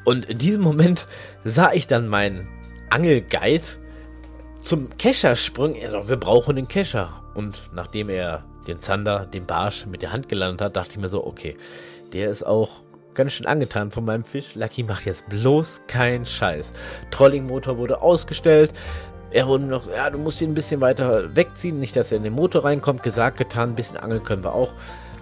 Und 0.04 0.26
in 0.26 0.38
diesem 0.38 0.60
Moment 0.60 1.06
sah 1.42 1.72
ich 1.72 1.86
dann 1.86 2.06
meinen 2.08 2.48
Angelguide 2.90 3.64
zum 4.60 4.96
Kescher 4.98 5.36
springen. 5.36 5.90
Sagt, 5.90 6.08
wir 6.08 6.16
brauchen 6.16 6.56
den 6.56 6.68
Kescher. 6.68 7.22
Und 7.34 7.70
nachdem 7.72 8.10
er 8.10 8.44
den 8.66 8.78
Zander, 8.78 9.26
den 9.26 9.46
Barsch 9.46 9.86
mit 9.86 10.02
der 10.02 10.12
Hand 10.12 10.28
gelandet 10.28 10.60
hat, 10.60 10.76
dachte 10.76 10.92
ich 10.92 10.98
mir 10.98 11.08
so, 11.08 11.26
okay, 11.26 11.56
der 12.12 12.30
ist 12.30 12.44
auch 12.44 12.83
ganz 13.14 13.32
schön 13.32 13.46
angetan 13.46 13.90
von 13.90 14.04
meinem 14.04 14.24
Fisch. 14.24 14.54
Lucky 14.54 14.82
macht 14.82 15.06
jetzt 15.06 15.28
bloß 15.28 15.82
keinen 15.86 16.26
Scheiß. 16.26 16.72
Trollingmotor 17.10 17.78
wurde 17.78 18.02
ausgestellt. 18.02 18.72
Er 19.30 19.46
wurde 19.48 19.64
noch, 19.64 19.88
ja, 19.88 20.10
du 20.10 20.18
musst 20.18 20.40
ihn 20.40 20.50
ein 20.50 20.54
bisschen 20.54 20.80
weiter 20.80 21.34
wegziehen, 21.34 21.80
nicht, 21.80 21.96
dass 21.96 22.12
er 22.12 22.18
in 22.18 22.24
den 22.24 22.34
Motor 22.34 22.64
reinkommt. 22.64 23.02
Gesagt, 23.02 23.36
getan, 23.36 23.70
ein 23.70 23.74
bisschen 23.74 23.96
angeln 23.96 24.22
können 24.22 24.44
wir 24.44 24.54
auch. 24.54 24.72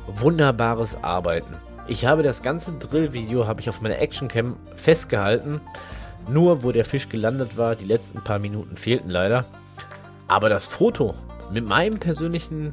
Wunderbares 0.07 1.03
Arbeiten. 1.03 1.55
Ich 1.87 2.07
habe 2.07 2.23
das 2.23 2.43
ganze 2.43 2.73
Drill-Video 2.73 3.47
habe 3.47 3.61
ich 3.61 3.69
auf 3.69 3.81
meiner 3.81 3.99
Actioncam 3.99 4.57
festgehalten. 4.75 5.61
Nur 6.29 6.63
wo 6.63 6.73
der 6.73 6.85
Fisch 6.85 7.09
gelandet 7.09 7.57
war, 7.57 7.75
die 7.75 7.85
letzten 7.85 8.23
paar 8.23 8.39
Minuten 8.39 8.77
fehlten 8.77 9.11
leider. 9.11 9.45
Aber 10.29 10.49
das 10.49 10.67
Foto 10.67 11.15
mit 11.51 11.67
meinem 11.67 11.99
persönlichen 11.99 12.73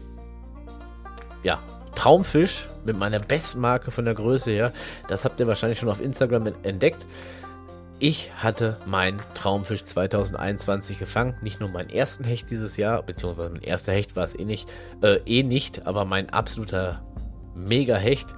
ja, 1.43 1.59
Traumfisch, 1.95 2.69
mit 2.89 2.99
meiner 2.99 3.19
Bestmarke 3.19 3.91
von 3.91 4.05
der 4.05 4.13
Größe 4.13 4.51
her, 4.51 4.73
das 5.07 5.25
habt 5.25 5.39
ihr 5.39 5.47
wahrscheinlich 5.47 5.79
schon 5.79 5.89
auf 5.89 6.01
Instagram 6.01 6.51
entdeckt. 6.63 7.05
Ich 8.01 8.31
hatte 8.37 8.77
meinen 8.85 9.19
Traumfisch 9.33 9.83
2021 9.83 10.99
gefangen. 10.99 11.35
Nicht 11.41 11.59
nur 11.59 11.67
meinen 11.67 11.89
ersten 11.89 12.23
Hecht 12.23 12.49
dieses 12.49 12.77
Jahr, 12.77 13.03
beziehungsweise 13.03 13.49
mein 13.49 13.61
erster 13.61 13.91
Hecht 13.91 14.15
war 14.15 14.23
es 14.23 14.39
eh 14.39 14.45
nicht, 14.45 14.69
äh, 15.01 15.19
eh 15.25 15.43
nicht, 15.43 15.85
aber 15.85 16.05
mein 16.05 16.29
absoluter 16.29 17.03
Mega-Hecht. 17.55 18.33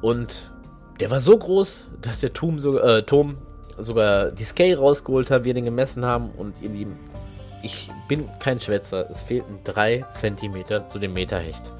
Und 0.00 0.50
der 0.98 1.10
war 1.10 1.20
so 1.20 1.36
groß, 1.36 1.90
dass 2.00 2.20
der 2.20 2.32
Tom, 2.32 2.58
so, 2.58 2.78
äh, 2.78 3.04
sogar 3.76 4.30
die 4.30 4.44
Scale 4.44 4.78
rausgeholt 4.78 5.30
hat, 5.30 5.44
wir 5.44 5.52
den 5.52 5.66
gemessen 5.66 6.06
haben 6.06 6.30
und 6.30 6.54
ihr 6.62 6.70
Lieben, 6.70 6.98
ich 7.62 7.90
bin 8.08 8.28
kein 8.38 8.60
Schwätzer. 8.60 9.10
Es 9.10 9.22
fehlten 9.22 9.58
3 9.64 10.06
cm 10.10 10.88
zu 10.88 10.98
dem 10.98 11.12
Meterhecht. 11.12 11.70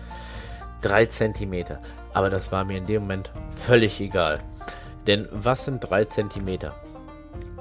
3 0.87 1.07
cm. 1.07 1.65
Aber 2.13 2.31
das 2.31 2.53
war 2.53 2.65
mir 2.65 2.79
in 2.79 2.87
dem 2.87 3.03
Moment 3.03 3.33
völlig 3.51 4.01
egal. 4.01 4.41
Denn 5.07 5.29
was 5.33 5.65
sind 5.65 5.81
3 5.81 6.05
cm? 6.05 6.59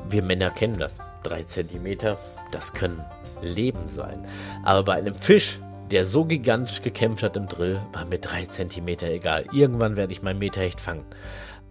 Wir 0.09 0.21
Männer 0.23 0.51
kennen 0.51 0.77
das. 0.77 0.99
3 1.23 1.43
cm, 1.43 2.15
das 2.51 2.73
können 2.73 3.03
Leben 3.41 3.87
sein. 3.87 4.25
Aber 4.63 4.83
bei 4.83 4.93
einem 4.93 5.15
Fisch, 5.15 5.59
der 5.89 6.05
so 6.05 6.25
gigantisch 6.25 6.81
gekämpft 6.83 7.23
hat 7.23 7.35
im 7.35 7.47
Drill, 7.47 7.81
war 7.93 8.05
mir 8.05 8.19
3 8.19 8.45
cm 8.45 8.87
egal. 8.87 9.45
Irgendwann 9.51 9.97
werde 9.97 10.13
ich 10.13 10.21
mein 10.21 10.37
Meterhecht 10.37 10.79
fangen. 10.79 11.05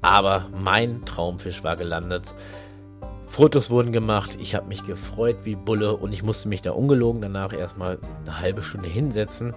Aber 0.03 0.47
mein 0.53 1.05
Traumfisch 1.05 1.63
war 1.63 1.77
gelandet. 1.77 2.35
Fotos 3.27 3.71
wurden 3.71 3.93
gemacht, 3.93 4.37
ich 4.41 4.55
habe 4.55 4.67
mich 4.67 4.85
gefreut 4.85 5.39
wie 5.45 5.57
Bulle 5.57 5.97
und 5.97 6.13
ich 6.13 6.23
musste 6.23 6.49
mich 6.49 6.63
da 6.63 6.73
ungelogen 6.73 7.23
danach 7.23 7.53
erstmal 7.53 7.99
eine 8.23 8.41
halbe 8.41 8.63
Stunde 8.63 8.89
hinsetzen, 8.89 9.55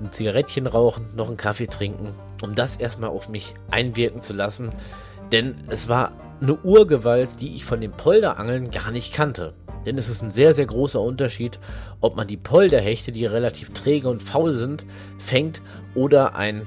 ein 0.00 0.12
Zigarettchen 0.12 0.66
rauchen, 0.66 1.14
noch 1.14 1.28
einen 1.28 1.36
Kaffee 1.36 1.66
trinken, 1.66 2.14
um 2.42 2.54
das 2.54 2.76
erstmal 2.76 3.10
auf 3.10 3.28
mich 3.28 3.54
einwirken 3.70 4.22
zu 4.22 4.32
lassen. 4.32 4.70
Denn 5.32 5.56
es 5.68 5.88
war 5.88 6.12
eine 6.40 6.56
Urgewalt, 6.56 7.28
die 7.40 7.54
ich 7.54 7.64
von 7.64 7.80
den 7.80 7.92
Polderangeln 7.92 8.70
gar 8.70 8.90
nicht 8.90 9.12
kannte. 9.12 9.54
Denn 9.86 9.96
es 9.96 10.08
ist 10.08 10.22
ein 10.22 10.30
sehr, 10.30 10.54
sehr 10.54 10.66
großer 10.66 11.00
Unterschied, 11.00 11.58
ob 12.00 12.16
man 12.16 12.26
die 12.26 12.36
Polderhechte, 12.36 13.12
die 13.12 13.26
relativ 13.26 13.72
träge 13.72 14.08
und 14.08 14.22
faul 14.22 14.52
sind, 14.52 14.84
fängt 15.18 15.62
oder 15.94 16.34
einen 16.34 16.66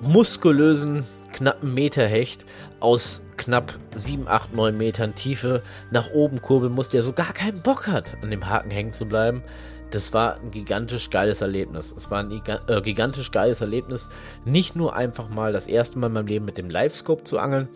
muskulösen 0.00 1.04
knappen 1.32 1.74
Meterhecht 1.74 2.46
aus 2.80 3.22
knapp 3.36 3.78
7, 3.94 4.28
8, 4.28 4.54
9 4.54 4.76
Metern 4.76 5.14
Tiefe 5.14 5.62
nach 5.90 6.10
oben 6.10 6.40
kurbeln 6.40 6.72
muss, 6.72 6.88
der 6.88 7.02
so 7.02 7.12
gar 7.12 7.32
keinen 7.32 7.60
Bock 7.60 7.86
hat, 7.86 8.16
an 8.22 8.30
dem 8.30 8.48
Haken 8.48 8.70
hängen 8.70 8.92
zu 8.92 9.06
bleiben. 9.06 9.42
Das 9.90 10.12
war 10.12 10.36
ein 10.40 10.50
gigantisch 10.50 11.10
geiles 11.10 11.40
Erlebnis. 11.40 11.94
Es 11.96 12.10
war 12.10 12.20
ein 12.20 12.30
äh, 12.32 12.80
gigantisch 12.82 13.30
geiles 13.30 13.60
Erlebnis, 13.60 14.08
nicht 14.44 14.74
nur 14.74 14.96
einfach 14.96 15.28
mal 15.28 15.52
das 15.52 15.66
erste 15.66 15.98
Mal 15.98 16.08
in 16.08 16.12
meinem 16.12 16.26
Leben 16.26 16.44
mit 16.44 16.58
dem 16.58 16.70
Livescope 16.70 17.24
zu 17.24 17.38
angeln, 17.38 17.68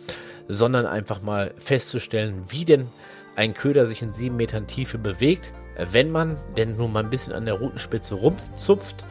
sondern 0.48 0.86
einfach 0.86 1.22
mal 1.22 1.54
festzustellen, 1.58 2.44
wie 2.48 2.64
denn 2.64 2.88
ein 3.36 3.54
Köder 3.54 3.86
sich 3.86 4.02
in 4.02 4.12
7 4.12 4.36
Metern 4.36 4.66
Tiefe 4.66 4.98
bewegt, 4.98 5.52
wenn 5.76 6.10
man 6.10 6.36
denn 6.56 6.76
nur 6.76 6.88
mal 6.88 7.04
ein 7.04 7.10
bisschen 7.10 7.32
an 7.32 7.44
der 7.44 7.54
Rutenspitze 7.54 8.14
rumzupft 8.14 9.04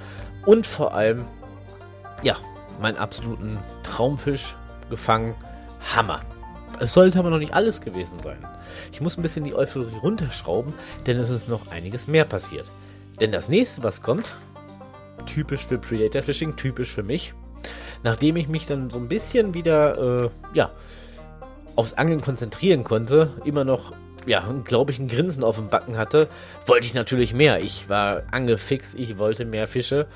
und 0.46 0.68
vor 0.68 0.94
allem, 0.94 1.26
ja, 2.22 2.36
meinen 2.82 2.98
absoluten 2.98 3.60
Traumfisch 3.84 4.56
gefangen. 4.90 5.36
Hammer. 5.96 6.22
Es 6.80 6.94
sollte 6.94 7.20
aber 7.20 7.30
noch 7.30 7.40
nicht 7.40 7.54
alles 7.54 7.82
gewesen 7.82 8.20
sein. 8.20 8.46
Ich 8.92 9.02
muss 9.02 9.18
ein 9.18 9.22
bisschen 9.22 9.46
die 9.46 9.56
Euphorie 9.56 9.96
runterschrauben, 10.02 10.74
denn 11.08 11.18
es 11.18 11.30
ist 11.30 11.48
noch 11.48 11.72
einiges 11.72 12.08
mehr 12.08 12.26
passiert. 12.26 12.70
Denn 13.20 13.32
das 13.32 13.50
nächste, 13.50 13.84
was 13.84 14.02
kommt, 14.02 14.34
typisch 15.26 15.66
für 15.66 15.78
Predator 15.78 16.22
Fishing, 16.22 16.56
typisch 16.56 16.94
für 16.94 17.04
mich, 17.04 17.34
nachdem 18.04 18.36
ich 18.38 18.48
mich 18.48 18.66
dann 18.66 18.90
so 18.90 18.98
ein 18.98 19.08
bisschen 19.08 19.54
wieder, 19.54 20.24
äh, 20.26 20.30
ja, 20.54 20.72
aufs 21.76 21.94
Angeln 21.94 22.22
konzentrieren 22.22 22.84
konnte, 22.84 23.30
immer 23.46 23.64
noch, 23.64 23.94
ja, 24.26 24.44
glaube 24.64 24.92
ich, 24.92 25.00
ein 25.00 25.08
Grinsen 25.08 25.44
auf 25.44 25.56
dem 25.56 25.68
Backen 25.68 25.98
hatte, 25.98 26.28
wollte 26.66 26.86
ich 26.86 26.94
natürlich 26.94 27.34
mehr. 27.34 27.62
Ich 27.62 27.90
war 27.90 28.24
angefixt, 28.32 28.98
ich 28.98 29.18
wollte 29.18 29.46
mehr 29.46 29.68
Fische. 29.68 30.08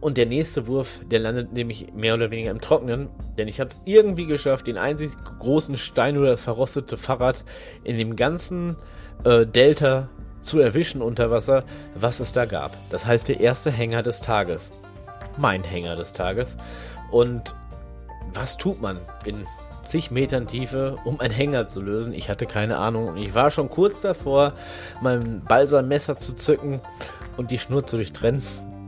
Und 0.00 0.16
der 0.16 0.26
nächste 0.26 0.66
Wurf, 0.66 0.98
der 1.08 1.20
landet 1.20 1.52
nämlich 1.52 1.92
mehr 1.94 2.14
oder 2.14 2.32
weniger 2.32 2.50
im 2.50 2.60
Trockenen, 2.60 3.08
denn 3.38 3.46
ich 3.46 3.60
habe 3.60 3.70
es 3.70 3.80
irgendwie 3.84 4.26
geschafft, 4.26 4.66
den 4.66 4.76
einzig 4.76 5.12
großen 5.38 5.76
Stein 5.76 6.18
oder 6.18 6.30
das 6.30 6.42
verrostete 6.42 6.96
Fahrrad 6.96 7.44
in 7.84 7.96
dem 7.96 8.16
ganzen 8.16 8.76
äh, 9.22 9.46
Delta 9.46 10.08
zu 10.42 10.58
erwischen 10.58 11.02
unter 11.02 11.30
Wasser, 11.30 11.64
was 11.94 12.20
es 12.20 12.32
da 12.32 12.44
gab. 12.44 12.76
Das 12.90 13.06
heißt, 13.06 13.28
der 13.28 13.40
erste 13.40 13.70
Hänger 13.70 14.02
des 14.02 14.20
Tages. 14.20 14.72
Mein 15.36 15.64
Hänger 15.64 15.96
des 15.96 16.12
Tages. 16.12 16.56
Und 17.10 17.54
was 18.34 18.56
tut 18.56 18.80
man 18.80 19.00
in 19.24 19.46
zig 19.84 20.10
Metern 20.10 20.46
Tiefe, 20.46 20.98
um 21.04 21.20
einen 21.20 21.32
Hänger 21.32 21.68
zu 21.68 21.80
lösen? 21.80 22.12
Ich 22.12 22.28
hatte 22.28 22.46
keine 22.46 22.78
Ahnung. 22.78 23.08
Und 23.08 23.16
ich 23.16 23.34
war 23.34 23.50
schon 23.50 23.68
kurz 23.68 24.00
davor, 24.00 24.52
mein 25.00 25.42
Balsamesser 25.44 26.18
zu 26.18 26.34
zücken 26.34 26.80
und 27.36 27.50
die 27.50 27.58
Schnur 27.58 27.86
zu 27.86 27.96
durchtrennen. 27.96 28.42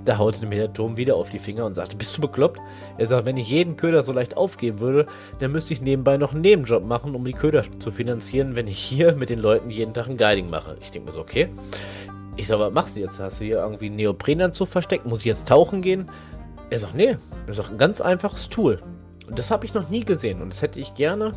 Da 0.04 0.18
haute 0.18 0.46
mir 0.46 0.58
der 0.58 0.72
Turm 0.72 0.96
wieder 0.96 1.16
auf 1.16 1.30
die 1.30 1.38
Finger 1.38 1.64
und 1.64 1.74
sagte, 1.74 1.96
bist 1.96 2.16
du 2.16 2.20
bekloppt? 2.20 2.60
Er 2.98 3.06
sagt, 3.06 3.24
wenn 3.24 3.38
ich 3.38 3.48
jeden 3.48 3.76
Köder 3.76 4.02
so 4.02 4.12
leicht 4.12 4.36
aufgeben 4.36 4.80
würde, 4.80 5.06
dann 5.38 5.52
müsste 5.52 5.72
ich 5.72 5.80
nebenbei 5.80 6.18
noch 6.18 6.32
einen 6.32 6.42
Nebenjob 6.42 6.84
machen, 6.84 7.14
um 7.14 7.24
die 7.24 7.32
Köder 7.32 7.64
zu 7.78 7.90
finanzieren, 7.90 8.54
wenn 8.54 8.66
ich 8.66 8.78
hier 8.78 9.14
mit 9.14 9.30
den 9.30 9.38
Leuten 9.38 9.70
jeden 9.70 9.94
Tag 9.94 10.08
ein 10.08 10.18
Guiding 10.18 10.50
mache. 10.50 10.76
Ich 10.80 10.90
denke 10.90 11.06
mir 11.06 11.12
so, 11.12 11.20
okay. 11.20 11.48
Ich 12.36 12.48
sag, 12.48 12.58
was 12.58 12.72
machst 12.72 12.96
du 12.96 13.00
jetzt? 13.00 13.18
Hast 13.18 13.40
du 13.40 13.44
hier 13.44 13.58
irgendwie 13.58 13.86
einen 13.86 13.96
Neoprenanzug 13.96 14.68
versteckt? 14.68 15.06
Muss 15.06 15.20
ich 15.20 15.26
jetzt 15.26 15.48
tauchen 15.48 15.80
gehen? 15.80 16.10
Er 16.68 16.80
sagt, 16.80 16.94
nee. 16.94 17.16
Er 17.46 17.54
sagt, 17.54 17.70
ein 17.70 17.78
ganz 17.78 18.00
einfaches 18.00 18.48
Tool. 18.48 18.80
Und 19.26 19.38
das 19.38 19.50
habe 19.50 19.64
ich 19.64 19.72
noch 19.72 19.88
nie 19.88 20.04
gesehen. 20.04 20.42
Und 20.42 20.52
das 20.52 20.60
hätte 20.60 20.80
ich 20.80 20.94
gerne 20.94 21.34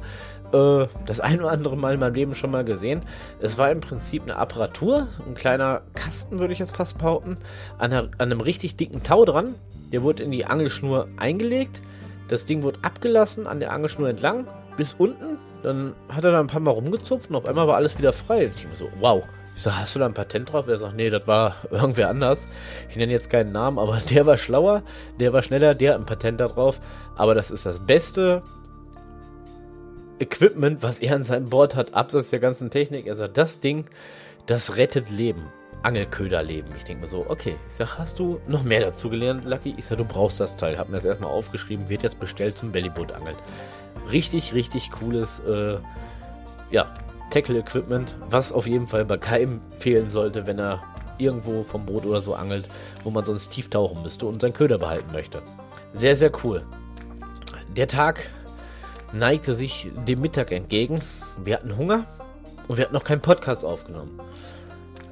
äh, 0.54 0.88
das 1.06 1.20
ein 1.20 1.40
oder 1.40 1.52
andere 1.52 1.78
Mal 1.78 1.96
in 1.96 2.00
meinem 2.00 2.16
Leben 2.16 2.36
schon 2.36 2.52
mal 2.52 2.64
gesehen. 2.64 3.04
Es 3.40 3.58
war 3.58 3.72
im 3.72 3.82
Prinzip 3.82 4.24
eine 4.24 4.36
Apparatur, 4.36 5.08
ein 5.26 5.36
kleiner 5.36 5.82
Kasten, 5.94 6.40
würde 6.40 6.54
ich 6.54 6.60
jetzt 6.60 6.76
fast 6.76 6.98
behaupten, 6.98 7.38
an, 7.78 7.94
an 7.94 8.12
einem 8.18 8.42
richtig 8.42 8.76
dicken 8.76 9.04
Tau 9.04 9.26
dran. 9.26 9.56
Der 9.92 10.04
wurde 10.04 10.24
in 10.24 10.32
die 10.32 10.46
Angelschnur 10.46 11.08
eingelegt. 11.18 11.82
Das 12.28 12.46
Ding 12.46 12.64
wurde 12.64 12.80
abgelassen 12.82 13.48
an 13.48 13.60
der 13.60 13.72
Angelschnur 13.72 14.10
entlang 14.10 14.48
bis 14.78 14.94
unten. 14.94 15.38
Dann 15.64 15.96
hat 16.08 16.24
er 16.24 16.32
da 16.32 16.40
ein 16.40 16.48
paar 16.48 16.62
Mal 16.62 16.72
rumgezupft 16.72 17.30
und 17.30 17.36
auf 17.36 17.46
einmal 17.46 17.68
war 17.68 17.76
alles 17.76 17.98
wieder 17.98 18.14
frei. 18.14 18.52
Ich 18.56 18.68
war 18.68 18.76
so, 18.76 18.90
wow. 19.00 19.24
Ich 19.56 19.64
so, 19.64 19.76
hast 19.76 19.96
du 19.96 20.00
da 20.00 20.06
ein 20.06 20.14
Patent 20.14 20.54
drauf? 20.54 20.68
Er 20.68 20.78
sagt, 20.78 20.96
nee, 20.96 21.10
das 21.10 21.26
war 21.26 21.56
irgendwer 21.72 22.10
anders. 22.10 22.48
Ich 22.90 22.96
nenne 22.96 23.12
jetzt 23.12 23.30
keinen 23.30 23.52
Namen, 23.52 23.80
aber 23.80 23.98
der 24.10 24.26
war 24.26 24.38
schlauer, 24.38 24.84
der 25.20 25.34
war 25.34 25.42
schneller, 25.42 25.74
der 25.74 25.94
hat 25.94 26.00
ein 26.00 26.06
Patent 26.06 26.40
da 26.40 26.48
drauf. 26.48 26.80
Aber 27.16 27.34
das 27.34 27.50
ist 27.50 27.66
das 27.66 27.80
Beste, 27.80 28.44
Equipment, 30.20 30.84
was 30.84 31.00
er 31.00 31.16
an 31.16 31.24
seinem 31.24 31.50
Board 31.50 31.76
hat, 31.76 31.94
abseits 31.94 32.30
der 32.30 32.40
ganzen 32.40 32.70
Technik. 32.70 33.08
Er 33.08 33.16
sagt, 33.16 33.38
das 33.38 33.60
Ding, 33.60 33.86
das 34.46 34.76
rettet 34.78 35.10
Leben. 35.10 35.44
Angelköderleben. 35.84 36.76
Ich 36.76 36.84
denke 36.84 37.02
mir 37.02 37.08
so, 37.08 37.26
okay, 37.30 37.56
ich 37.70 37.76
sag, 37.76 37.98
hast 37.98 38.18
du 38.18 38.40
noch 38.48 38.64
mehr 38.64 38.82
dazu 38.82 39.10
gelernt, 39.10 39.46
Lucky? 39.46 39.76
Ich 39.78 39.86
sag, 39.86 39.98
du 39.98 40.06
brauchst 40.06 40.40
das 40.40 40.56
Teil. 40.56 40.78
Hab 40.78 40.90
mir 40.90 40.96
das 40.96 41.06
erstmal 41.06 41.30
aufgeschrieben, 41.30 41.88
wird 41.88 42.04
jetzt 42.04 42.20
bestellt 42.20 42.58
zum 42.58 42.72
Bellyboot-Angeln. 42.72 43.36
Richtig, 44.12 44.54
richtig 44.54 44.90
cooles, 44.92 45.40
äh, 45.42 45.78
ja, 46.72 46.94
Tackle-Equipment, 47.30 48.16
was 48.30 48.52
auf 48.52 48.68
jeden 48.68 48.88
Fall 48.88 49.06
bei 49.06 49.18
keinem 49.18 49.62
fehlen 49.78 50.10
sollte, 50.10 50.48
wenn 50.48 50.60
er 50.60 50.82
irgendwo 51.18 51.64
vom 51.64 51.86
Boot 51.86 52.06
oder 52.06 52.22
so 52.22 52.34
angelt, 52.34 52.70
wo 53.04 53.10
man 53.10 53.26
sonst 53.26 53.50
tief 53.50 53.70
tauchen 53.70 54.02
müsste 54.02 54.26
und 54.26 54.42
seinen 54.42 54.54
Köder 54.54 54.78
behalten 54.78 55.12
möchte. 55.12 55.42
Sehr, 55.94 56.16
sehr 56.16 56.32
cool. 56.44 56.64
Der 57.76 57.88
Tag 57.88 58.30
neigte 59.14 59.54
sich 59.54 59.90
dem 60.08 60.22
Mittag 60.22 60.52
entgegen. 60.52 61.02
Wir 61.44 61.56
hatten 61.56 61.78
Hunger 61.78 62.06
und 62.68 62.78
wir 62.78 62.86
hatten 62.86 62.94
noch 62.94 63.04
keinen 63.04 63.22
Podcast 63.22 63.64
aufgenommen. 63.64 64.20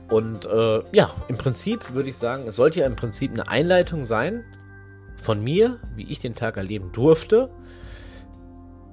Und 0.10 0.46
äh, 0.46 0.84
ja, 0.92 1.12
im 1.28 1.38
Prinzip 1.38 1.94
würde 1.94 2.10
ich 2.10 2.18
sagen, 2.18 2.44
es 2.48 2.56
sollte 2.56 2.80
ja 2.80 2.86
im 2.86 2.96
Prinzip 2.96 3.32
eine 3.32 3.48
Einleitung 3.48 4.06
sein 4.06 4.44
von 5.18 5.44
mir, 5.44 5.80
wie 5.96 6.04
ich 6.12 6.20
den 6.20 6.36
Tag 6.36 6.58
erleben 6.58 6.92
durfte. 6.92 7.50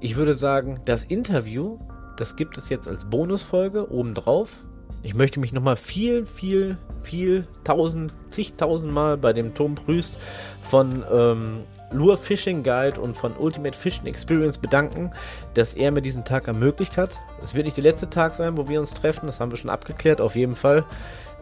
Ich 0.01 0.17
würde 0.17 0.37
sagen, 0.37 0.81
das 0.85 1.05
Interview, 1.05 1.79
das 2.17 2.37
gibt 2.37 2.57
es 2.57 2.69
jetzt 2.69 2.89
als 2.89 3.05
Bonusfolge 3.05 3.91
obendrauf. 3.93 4.65
Ich 5.03 5.15
möchte 5.15 5.41
mich 5.41 5.53
nochmal 5.53 5.77
viel, 5.77 6.27
viel, 6.27 6.79
viel, 7.03 7.47
tausend, 7.65 8.15
zigtausend 8.31 8.93
Mal 8.93 9.17
bei 9.17 9.33
dem 9.33 9.55
Tom 9.55 9.75
Prüst 9.75 10.17
von 10.63 11.05
ähm, 11.13 11.61
Lure 11.93 12.17
Fishing 12.17 12.63
Guide 12.63 13.01
und 13.01 13.17
von 13.17 13.35
Ultimate 13.37 13.77
Fishing 13.77 14.07
Experience 14.07 14.59
bedanken, 14.59 15.13
dass 15.55 15.75
er 15.75 15.91
mir 15.91 16.03
diesen 16.03 16.25
Tag 16.25 16.49
ermöglicht 16.49 16.97
hat. 16.97 17.21
Es 17.43 17.55
wird 17.55 17.65
nicht 17.65 17.77
der 17.77 17.85
letzte 17.85 18.09
Tag 18.11 18.35
sein, 18.35 18.57
wo 18.57 18.69
wir 18.69 18.81
uns 18.81 18.95
treffen, 18.95 19.27
das 19.27 19.41
haben 19.41 19.51
wir 19.51 19.59
schon 19.59 19.71
abgeklärt, 19.71 20.21
auf 20.21 20.37
jeden 20.37 20.57
Fall, 20.57 20.85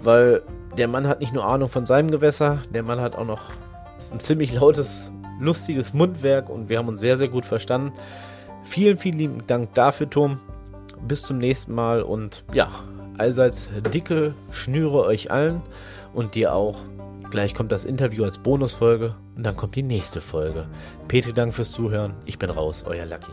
weil 0.02 0.42
der 0.76 0.88
Mann 0.88 1.06
hat 1.06 1.20
nicht 1.20 1.32
nur 1.32 1.44
Ahnung 1.44 1.68
von 1.68 1.86
seinem 1.86 2.10
Gewässer, 2.10 2.58
der 2.72 2.82
Mann 2.82 3.00
hat 3.00 3.16
auch 3.16 3.26
noch 3.26 3.50
ein 4.12 4.20
ziemlich 4.20 4.52
lautes, 4.52 5.10
lustiges 5.38 5.92
Mundwerk 5.94 6.48
und 6.48 6.68
wir 6.68 6.78
haben 6.78 6.88
uns 6.88 7.00
sehr, 7.00 7.18
sehr 7.18 7.28
gut 7.28 7.44
verstanden. 7.44 7.92
Vielen, 8.62 8.98
vielen 8.98 9.18
lieben 9.18 9.46
Dank 9.46 9.74
dafür, 9.74 10.08
Tom. 10.08 10.40
Bis 11.06 11.22
zum 11.22 11.38
nächsten 11.38 11.74
Mal 11.74 12.02
und 12.02 12.44
ja, 12.52 12.68
allseits 13.16 13.70
dicke 13.92 14.34
Schnüre 14.50 15.04
euch 15.04 15.30
allen 15.30 15.62
und 16.12 16.34
dir 16.34 16.54
auch. 16.54 16.78
Gleich 17.30 17.54
kommt 17.54 17.72
das 17.72 17.84
Interview 17.84 18.24
als 18.24 18.38
Bonusfolge 18.38 19.14
und 19.40 19.44
dann 19.44 19.56
kommt 19.56 19.74
die 19.74 19.82
nächste 19.82 20.20
Folge. 20.20 20.66
Petri, 21.08 21.32
Dank 21.32 21.54
fürs 21.54 21.72
Zuhören. 21.72 22.12
Ich 22.26 22.38
bin 22.38 22.50
raus, 22.50 22.84
euer 22.86 23.06
Lucky. 23.06 23.32